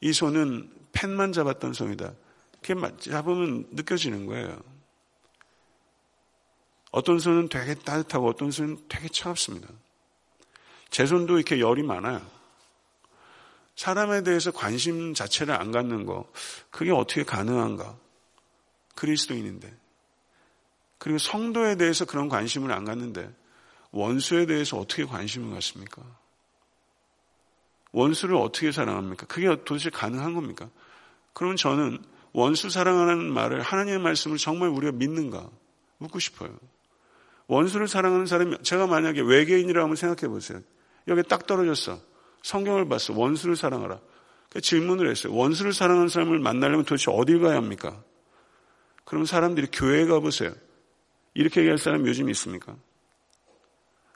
이 0.00 0.12
손은 0.12 0.70
펜만 0.92 1.32
잡았던 1.32 1.72
손이다. 1.72 2.12
그게 2.62 2.74
잡으면 2.98 3.66
느껴지는 3.70 4.26
거예요. 4.26 4.60
어떤 6.90 7.18
손은 7.18 7.48
되게 7.48 7.74
따뜻하고 7.74 8.28
어떤 8.28 8.50
손은 8.50 8.78
되게 8.88 9.08
차갑습니다. 9.08 9.68
제 10.90 11.06
손도 11.06 11.36
이렇게 11.36 11.60
열이 11.60 11.82
많아요. 11.82 12.24
사람에 13.74 14.22
대해서 14.22 14.50
관심 14.50 15.12
자체를 15.12 15.54
안 15.54 15.70
갖는 15.70 16.06
거, 16.06 16.30
그게 16.70 16.90
어떻게 16.90 17.22
가능한가? 17.22 17.96
그리스도인인데. 18.94 19.72
그리고 20.98 21.18
성도에 21.18 21.76
대해서 21.76 22.06
그런 22.06 22.28
관심을 22.28 22.72
안 22.72 22.84
갖는데, 22.84 23.30
원수에 23.90 24.46
대해서 24.46 24.78
어떻게 24.78 25.04
관심을 25.04 25.52
갖습니까? 25.52 26.02
원수를 27.92 28.36
어떻게 28.36 28.72
사랑합니까? 28.72 29.26
그게 29.26 29.48
도대체 29.64 29.90
가능한 29.90 30.34
겁니까? 30.34 30.70
그러면 31.34 31.56
저는 31.56 32.02
원수 32.32 32.70
사랑하는 32.70 33.32
말을 33.32 33.60
하나님의 33.62 33.98
말씀을 34.00 34.38
정말 34.38 34.70
우리가 34.70 34.92
믿는가? 34.92 35.48
묻고 35.98 36.18
싶어요. 36.18 36.58
원수를 37.48 37.88
사랑하는 37.88 38.26
사람이 38.26 38.58
제가 38.62 38.86
만약에 38.86 39.20
외계인이라고 39.20 39.84
한번 39.84 39.96
생각해 39.96 40.28
보세요. 40.28 40.60
여기 41.08 41.22
딱 41.22 41.46
떨어졌어. 41.46 42.00
성경을 42.42 42.88
봤어. 42.88 43.12
원수를 43.14 43.56
사랑하라. 43.56 44.00
그 44.50 44.60
질문을 44.60 45.10
했어요. 45.10 45.34
원수를 45.34 45.72
사랑하는 45.72 46.08
사람을 46.08 46.38
만나려면 46.38 46.84
도대체 46.84 47.10
어딜 47.10 47.40
가야 47.40 47.56
합니까? 47.56 48.02
그럼 49.04 49.24
사람들이 49.24 49.68
교회에 49.72 50.06
가보세요. 50.06 50.52
이렇게 51.34 51.60
얘기할 51.60 51.78
사람 51.78 52.06
요즘 52.06 52.28
있습니까? 52.30 52.76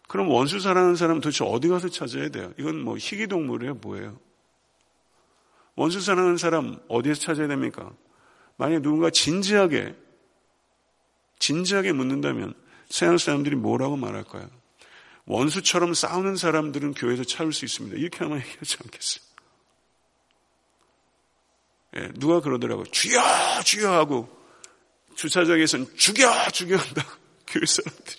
그럼 0.09 0.29
원수 0.29 0.59
사랑하는 0.59 0.97
사람은 0.97 1.21
도대체 1.21 1.45
어디 1.45 1.69
가서 1.69 1.89
찾아야 1.89 2.29
돼요? 2.31 2.53
이건 2.59 2.81
뭐 2.81 2.97
희귀동물이에요? 2.97 3.75
뭐예요? 3.75 4.19
원수 5.77 6.01
사랑하는 6.01 6.37
사람 6.37 6.81
어디에서 6.89 7.21
찾아야 7.21 7.47
됩니까? 7.47 7.93
만약에 8.57 8.83
누군가 8.83 9.11
진지하게, 9.11 9.95
진지하게 11.39 11.93
묻는다면 11.93 12.55
세상 12.91 13.17
사람들이 13.19 13.57
뭐라고 13.57 13.97
말할까요? 13.97 14.51
원수처럼 15.25 15.95
싸우는 15.95 16.37
사람들은 16.37 16.95
교회에서 16.95 17.23
찾을 17.25 17.53
수 17.53 17.65
있습니다. 17.65 17.97
이렇게 17.97 18.19
하면 18.25 18.41
얘기하지 18.41 18.77
않겠어요? 18.83 19.31
예, 21.97 22.09
누가 22.19 22.41
그러더라고요. 22.41 22.87
주여, 22.87 23.21
주여 23.65 23.93
하고 23.93 24.29
주차장에서는 25.15 25.97
죽여, 25.97 26.51
죽여 26.51 26.77
한다고 26.77 27.11
교회 27.47 27.65
사람들이. 27.65 28.17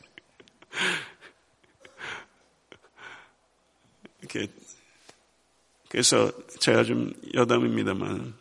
이렇게 4.22 4.48
그래서 5.90 6.32
제가 6.60 6.86
좀 6.86 7.14
여담입니다만 7.34 8.34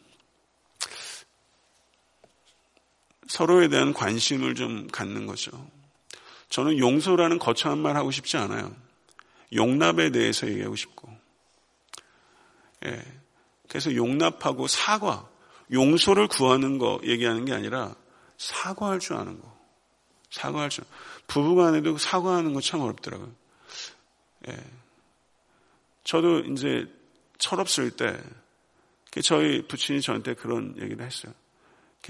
서로에 3.27 3.69
대한 3.69 3.93
관심을 3.93 4.55
좀 4.55 4.87
갖는 4.89 5.27
거죠. 5.27 5.69
저는 6.51 6.79
용서라는 6.79 7.39
거창한 7.39 7.79
말 7.79 7.97
하고 7.97 8.11
싶지 8.11 8.37
않아요. 8.37 8.75
용납에 9.55 10.11
대해서 10.11 10.47
얘기하고 10.49 10.77
싶고. 10.77 11.09
예. 12.87 13.03
그래서 13.69 13.95
용납하고 13.95 14.67
사과, 14.67 15.29
용서를 15.73 16.27
구하는 16.29 16.79
거 16.79 17.01
얘기하는 17.05 17.45
게 17.45 17.53
아니라 17.53 17.95
사과할 18.37 18.99
줄 18.99 19.17
아는 19.17 19.41
거. 19.41 19.59
사과할 20.31 20.71
줄. 20.71 20.85
부부간에도 21.27 21.97
사과하는 21.99 22.53
거 22.53 22.61
참 22.61 22.81
어렵더라고요. 22.81 23.33
예. 24.49 24.57
저도 26.05 26.41
이제 26.41 26.87
철없을 27.39 27.91
때 27.93 28.21
저희 29.23 29.67
부친이 29.67 30.01
저한테 30.01 30.35
그런 30.35 30.75
얘기를 30.81 31.05
했어요. 31.05 31.33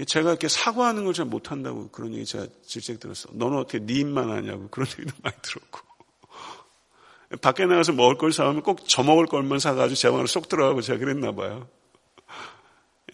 제가 0.05 0.29
이렇게 0.31 0.47
사과하는 0.47 1.03
걸 1.05 1.13
잘 1.13 1.25
못한다고 1.25 1.89
그런 1.89 2.13
얘기 2.13 2.25
제가 2.25 2.47
질책 2.65 2.99
들었어. 2.99 3.29
너는 3.33 3.57
어떻게 3.57 3.79
네 3.79 3.95
입만 3.95 4.29
하냐고 4.29 4.69
그런 4.69 4.87
얘기도 4.97 5.13
많이 5.21 5.35
들었고. 5.41 5.79
밖에 7.41 7.65
나가서 7.65 7.93
먹을 7.93 8.17
걸 8.17 8.31
사오면 8.33 8.63
꼭 8.63 8.79
저 8.87 9.03
먹을 9.03 9.25
걸만 9.25 9.59
사가지고 9.59 9.95
제 9.95 10.09
방으로 10.09 10.27
쏙 10.27 10.49
들어가고 10.49 10.81
제가 10.81 10.99
그랬나 10.99 11.31
봐요. 11.33 11.67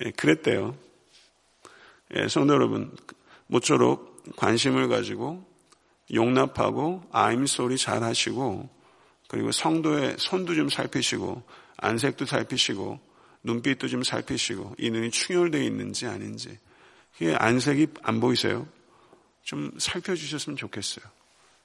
예, 0.05 0.11
그랬대요. 0.11 0.75
예, 2.15 2.27
성도 2.27 2.53
여러분, 2.53 2.95
모쪼록 3.47 4.35
관심을 4.35 4.87
가지고 4.87 5.45
용납하고 6.13 7.03
아임 7.11 7.45
소리 7.45 7.77
잘 7.77 8.03
하시고 8.03 8.69
그리고 9.27 9.51
성도의 9.51 10.15
손도 10.17 10.55
좀 10.55 10.69
살피시고 10.69 11.43
안색도 11.77 12.25
살피시고 12.25 12.99
눈빛도 13.43 13.87
좀 13.87 14.03
살피시고 14.03 14.75
이 14.77 14.89
눈이 14.89 15.11
충혈되어 15.11 15.61
있는지 15.61 16.05
아닌지 16.07 16.57
그게 17.17 17.35
안색이 17.35 17.87
안 18.03 18.19
보이세요? 18.19 18.67
좀 19.43 19.71
살펴주셨으면 19.77 20.55
좋겠어요. 20.55 21.03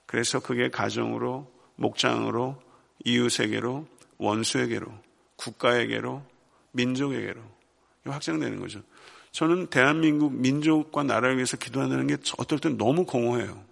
그래서 0.07 0.41
그게 0.41 0.71
가정으로 0.71 1.51
목장으로 1.77 2.61
이웃에게로 3.05 3.87
원수에게로 4.17 4.87
국가에게로 5.37 6.23
민족에게로 6.73 7.41
확장되는 8.07 8.61
거죠. 8.61 8.83
저는 9.33 9.67
대한민국 9.67 10.33
민족과 10.33 11.03
나라를 11.03 11.37
위해서 11.37 11.57
기도한다는 11.57 12.07
게 12.07 12.17
어떨 12.39 12.59
땐 12.59 12.79
너무 12.79 13.05
공허해요. 13.05 13.63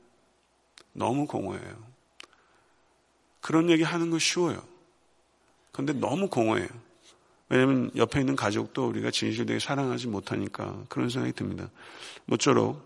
너무 0.92 1.26
공허해요. 1.26 1.90
그런 3.40 3.70
얘기 3.70 3.82
하는 3.82 4.10
거 4.10 4.18
쉬워요. 4.18 4.62
근데 5.72 5.92
너무 5.92 6.28
공허해요. 6.28 6.68
왜냐하면 7.50 7.90
옆에 7.96 8.20
있는 8.20 8.36
가족도 8.36 8.86
우리가 8.88 9.10
진실되게 9.10 9.58
사랑하지 9.58 10.06
못하니까 10.06 10.84
그런 10.88 11.10
생각이 11.10 11.34
듭니다. 11.34 11.68
모쪼록 12.24 12.80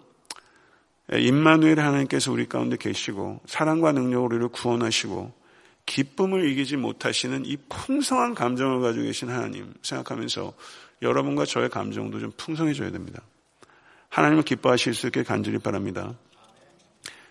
임마누엘 1.12 1.79
하나님께서 1.79 2.33
우리 2.33 2.46
가운데 2.46 2.77
계시고 2.79 3.40
사랑과 3.44 3.92
능력으로 3.92 4.24
우리를 4.24 4.48
구원하시고 4.48 5.33
기쁨을 5.85 6.50
이기지 6.50 6.79
못하시는 6.79 7.44
이 7.44 7.59
풍성한 7.68 8.35
감정을 8.35 8.81
가지고 8.81 9.05
계신 9.05 9.29
하나님 9.29 9.74
생각하면서 9.83 10.55
여러분과 11.03 11.44
저의 11.44 11.68
감정도 11.68 12.18
좀 12.18 12.33
풍성해져야 12.38 12.90
됩니다. 12.90 13.20
하나님을 14.09 14.44
기뻐하실 14.44 14.94
수 14.94 15.09
있게 15.09 15.24
간절히 15.24 15.59
바랍니다. 15.59 16.14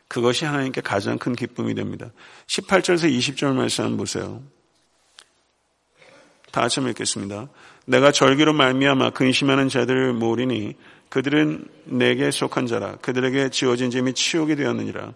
그것이 0.08 0.46
하나님께 0.46 0.82
가장 0.82 1.17
큰 1.17 1.34
기쁨이 1.34 1.74
됩니다. 1.74 2.12
18절에서 2.46 3.12
20절 3.12 3.56
말씀 3.56 3.98
보세요. 3.98 4.43
다 6.54 6.62
같이 6.62 6.80
읽겠습니다. 6.80 7.50
내가 7.88 8.12
절기로 8.12 8.54
말미암아 8.54 9.10
근심하는 9.10 9.70
자들을 9.70 10.13
모으리니 10.13 10.76
그들은 11.10 11.66
내게 11.86 12.30
속한 12.30 12.68
자라 12.68 12.96
그들에게 13.02 13.50
지어진 13.50 13.89
점이 13.89 14.13
치욕이 14.13 14.56
되었느니라. 14.56 15.13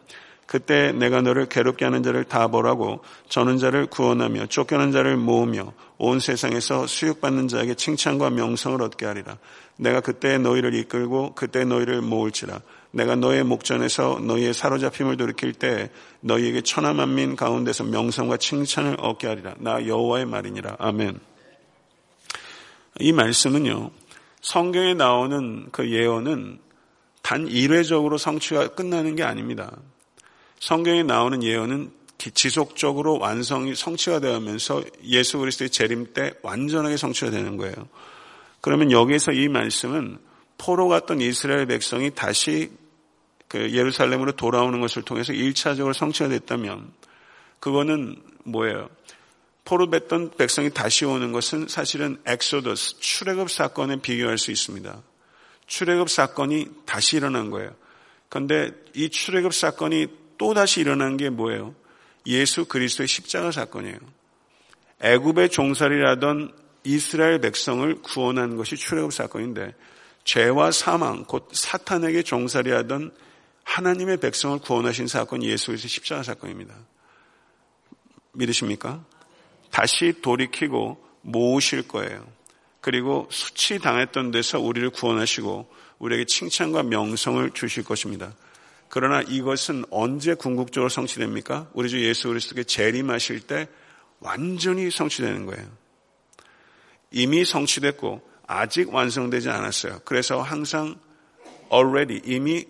그때 0.47 0.93
내가 0.93 1.21
너를 1.21 1.45
괴롭게 1.45 1.85
하는 1.85 2.01
자를 2.01 2.23
다 2.23 2.47
벌하고 2.47 3.01
저는 3.29 3.59
자를 3.59 3.85
구원하며 3.85 4.47
쫓겨난 4.47 4.91
자를 4.91 5.15
모으며 5.15 5.73
온 5.99 6.19
세상에서 6.19 6.87
수육받는 6.87 7.49
자에게 7.49 7.75
칭찬과 7.75 8.31
명성을 8.31 8.81
얻게 8.81 9.05
하리라. 9.05 9.37
내가 9.75 10.01
그때 10.01 10.39
너희를 10.39 10.73
이끌고 10.73 11.35
그때 11.35 11.65
너희를 11.65 12.01
모을지라. 12.01 12.61
내가 12.89 13.15
너의 13.15 13.43
목전에서 13.43 14.21
너희의 14.23 14.55
사로잡힘을 14.55 15.17
돌이킬 15.17 15.53
때 15.53 15.91
너희에게 16.21 16.61
천하 16.61 16.93
만민 16.93 17.35
가운데서 17.35 17.83
명성과 17.83 18.37
칭찬을 18.37 18.97
얻게 18.99 19.27
하리라. 19.27 19.53
나 19.59 19.85
여호와의 19.85 20.25
말이니라. 20.25 20.77
아멘. 20.79 21.26
이 22.99 23.11
말씀은요. 23.11 23.91
성경에 24.41 24.93
나오는 24.93 25.67
그 25.71 25.91
예언은 25.91 26.59
단 27.21 27.47
일회적으로 27.47 28.17
성취가 28.17 28.69
끝나는 28.69 29.15
게 29.15 29.23
아닙니다. 29.23 29.75
성경에 30.59 31.03
나오는 31.03 31.43
예언은 31.43 31.91
지속적으로 32.17 33.19
완성이 33.19 33.75
성취가 33.75 34.19
되면서 34.19 34.81
예수 35.03 35.37
그리스도의 35.37 35.69
재림 35.69 36.13
때 36.13 36.33
완전하게 36.41 36.97
성취가 36.97 37.31
되는 37.31 37.57
거예요. 37.57 37.75
그러면 38.61 38.91
여기에서 38.91 39.31
이 39.31 39.47
말씀은 39.47 40.17
포로 40.57 40.87
갔던 40.87 41.21
이스라엘 41.21 41.67
백성이 41.67 42.11
다시 42.11 42.71
그 43.47 43.71
예루살렘으로 43.71 44.33
돌아오는 44.33 44.79
것을 44.81 45.03
통해서 45.03 45.31
1차적으로 45.31 45.93
성취가 45.93 46.29
됐다면 46.29 46.91
그거는 47.59 48.15
뭐예요? 48.43 48.89
포로 49.67 49.89
됐던 49.89 50.31
백성이 50.37 50.69
다시 50.69 51.03
오는 51.03 51.33
것은 51.33 51.67
사실은 51.67 52.17
엑소더스, 52.25 53.01
출애굽 53.01 53.51
사건에 53.51 53.97
비교할 53.97 54.37
수 54.37 54.49
있습니다. 54.49 55.03
출애굽 55.65 56.09
사건이 56.09 56.69
다시 56.85 57.17
일어난 57.17 57.49
거예요. 57.49 57.75
그런데 58.29 58.71
이 58.95 59.09
출애굽 59.09 59.53
사건이 59.53 60.07
또 60.37 60.53
다시 60.53 60.79
일어난 60.79 61.17
게 61.17 61.29
뭐예요? 61.29 61.75
예수 62.27 62.63
그리스도의 62.63 63.09
십자가 63.09 63.51
사건이에요. 63.51 63.97
애굽의 65.01 65.49
종살이하던 65.49 66.53
이스라엘 66.85 67.41
백성을 67.41 68.01
구원한 68.03 68.55
것이 68.55 68.77
출애굽 68.77 69.11
사건인데 69.11 69.75
죄와 70.23 70.71
사망 70.71 71.25
곧 71.25 71.49
사탄에게 71.51 72.23
종살이하던 72.23 73.11
하나님의 73.65 74.21
백성을 74.21 74.59
구원하신 74.59 75.07
사건이 75.07 75.45
예수 75.49 75.67
그리스도의 75.67 75.89
십자가 75.89 76.23
사건입니다. 76.23 76.73
믿으십니까? 78.31 79.03
다시 79.71 80.13
돌이키고 80.21 81.03
모으실 81.21 81.87
거예요. 81.87 82.25
그리고 82.81 83.27
수치 83.31 83.79
당했던 83.79 84.31
데서 84.31 84.59
우리를 84.59 84.89
구원하시고 84.91 85.67
우리에게 85.99 86.25
칭찬과 86.25 86.83
명성을 86.83 87.51
주실 87.51 87.83
것입니다. 87.83 88.33
그러나 88.89 89.21
이것은 89.21 89.83
언제 89.89 90.33
궁극적으로 90.33 90.89
성취됩니까? 90.89 91.69
우리 91.73 91.89
주 91.89 92.01
예수 92.01 92.29
그리스도께 92.29 92.63
재림하실 92.63 93.41
때 93.41 93.67
완전히 94.19 94.89
성취되는 94.89 95.45
거예요. 95.45 95.67
이미 97.11 97.43
성취됐고 97.45 98.21
아직 98.47 98.93
완성되지 98.93 99.49
않았어요. 99.49 99.99
그래서 100.05 100.41
항상 100.41 100.95
already 101.71 102.21
이미 102.25 102.65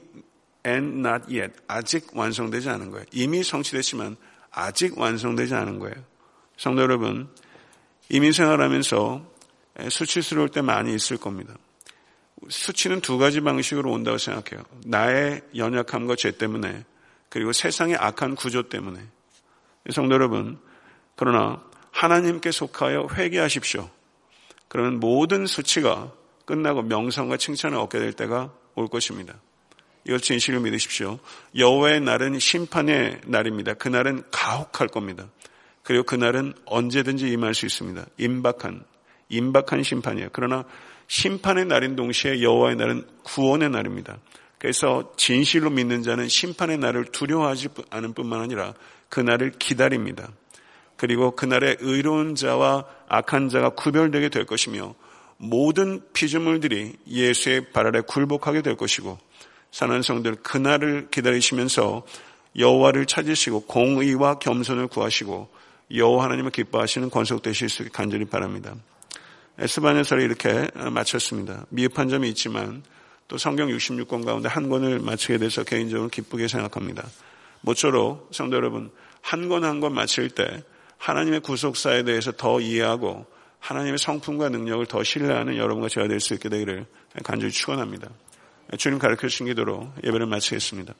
and 0.65 0.99
not 1.07 1.25
yet 1.27 1.53
아직 1.67 2.07
완성되지 2.13 2.69
않은 2.69 2.91
거예요. 2.91 3.05
이미 3.12 3.43
성취됐지만 3.43 4.17
아직 4.51 4.97
완성되지 4.97 5.53
않은 5.53 5.79
거예요. 5.79 5.95
성도 6.57 6.81
여러분, 6.81 7.29
이민 8.09 8.31
생활하면서 8.31 9.25
수치스러울 9.89 10.49
때 10.49 10.61
많이 10.61 10.93
있을 10.93 11.17
겁니다. 11.17 11.53
수치는 12.49 13.01
두 13.01 13.17
가지 13.17 13.41
방식으로 13.41 13.91
온다고 13.91 14.17
생각해요. 14.17 14.63
나의 14.85 15.41
연약함과 15.55 16.15
죄 16.15 16.31
때문에 16.31 16.85
그리고 17.29 17.51
세상의 17.51 17.95
악한 17.95 18.35
구조 18.35 18.63
때문에. 18.69 18.99
성도 19.91 20.15
여러분, 20.15 20.59
그러나 21.15 21.63
하나님께 21.91 22.51
속하여 22.51 23.07
회개하십시오. 23.13 23.89
그러면 24.67 24.99
모든 24.99 25.45
수치가 25.45 26.11
끝나고 26.45 26.83
명성과 26.83 27.37
칭찬을 27.37 27.77
얻게 27.77 27.99
될 27.99 28.13
때가 28.13 28.51
올 28.75 28.87
것입니다. 28.87 29.35
이걸 30.05 30.19
진실을 30.21 30.61
믿으십시오. 30.61 31.19
여호와의 31.55 32.01
날은 32.01 32.39
심판의 32.39 33.21
날입니다. 33.25 33.73
그날은 33.73 34.23
가혹할 34.31 34.87
겁니다. 34.87 35.27
그리고 35.88 36.04
그날은 36.04 36.54
언제든지 36.65 37.30
임할 37.30 37.54
수 37.54 37.65
있습니다. 37.65 38.06
임박한 38.17 38.84
임박한 39.30 39.84
심판이에요. 39.84 40.28
그러나 40.34 40.65
심판의 41.08 41.63
날인 41.63 41.95
동시에 41.95 42.41
여호와의 42.41 42.76
날은 42.76 43.08
구원의 43.23 43.69
날입니다. 43.69 44.17
그래서 44.58 45.13
진실로 45.15 45.69
믿는 45.69 46.04
자는 46.04 46.28
심판의 46.28 46.78
날을 46.78 47.06
두려워하지 47.06 47.69
않은 47.89 48.15
뿐만 48.15 48.41
아니라 48.41 48.73
그 49.08 49.21
날을 49.21 49.54
기다립니다. 49.60 50.28
그리고 50.97 51.38
그날에 51.38 51.78
의로운 51.80 52.36
자와 52.36 52.84
악한 53.08 53.47
자가 53.47 53.69
구별되게 53.69 54.28
될 54.28 54.43
것이며 54.45 54.93
모든 55.38 56.02
피조물들이 56.12 56.97
예수의 57.08 57.71
발 57.71 57.88
아래 57.88 58.02
굴복하게 58.02 58.62
될 58.62 58.76
것이고 58.76 59.17
사는 59.71 60.02
성들 60.02 60.36
그날을 60.43 61.08
기다리시면서 61.12 62.06
여호와를 62.58 63.06
찾으시고 63.06 63.67
공의와 63.67 64.39
겸손을 64.39 64.89
구하시고 64.89 65.56
여호와 65.93 66.26
하나님을 66.26 66.52
기뻐하시는 66.52 67.10
권속되실 67.10 67.69
수 67.69 67.90
간절히 67.92 68.25
바랍니다. 68.25 68.75
에스바냐서를 69.60 70.23
이렇게 70.23 70.67
마쳤습니다. 70.92 71.65
미흡한 71.69 72.10
점이 72.10 72.29
있지만 72.29 72.83
또 73.27 73.38
성경 73.38 73.69
66권 73.69 74.25
가운데 74.25 74.48
한 74.48 74.69
권을 74.69 75.00
마치게 75.00 75.38
돼서 75.40 75.63
개인적으로 75.63 76.10
기쁘게 76.10 76.48
생각합니다. 76.48 77.08
모쪼록 77.62 78.29
성도 78.31 78.56
여러분 78.56 78.92
한 79.21 79.50
권 79.50 79.63
한 79.63 79.79
권 79.81 79.94
마칠 79.94 80.29
때 80.29 80.63
하나님의 80.98 81.42
구속사에 81.42 82.04
대해서 82.04 82.31
더 82.31 82.62
이해하고 82.62 83.25
하나님의 83.60 83.98
성품과 83.98 84.50
능력을 84.50 84.85
더 84.85 85.04
신뢰하는 85.04 85.58
여러분과 85.58 85.90
제가 85.90 86.08
될 86.08 86.19
수 86.19 86.33
있게 86.35 86.50
되기를 86.50 86.85
간절히 87.23 87.52
축원합니다. 87.52 88.10
주님 88.77 89.00
가르쳐 89.00 89.27
주신 89.27 89.48
기도로 89.48 89.92
예배를 90.04 90.27
마치겠습니다. 90.27 90.94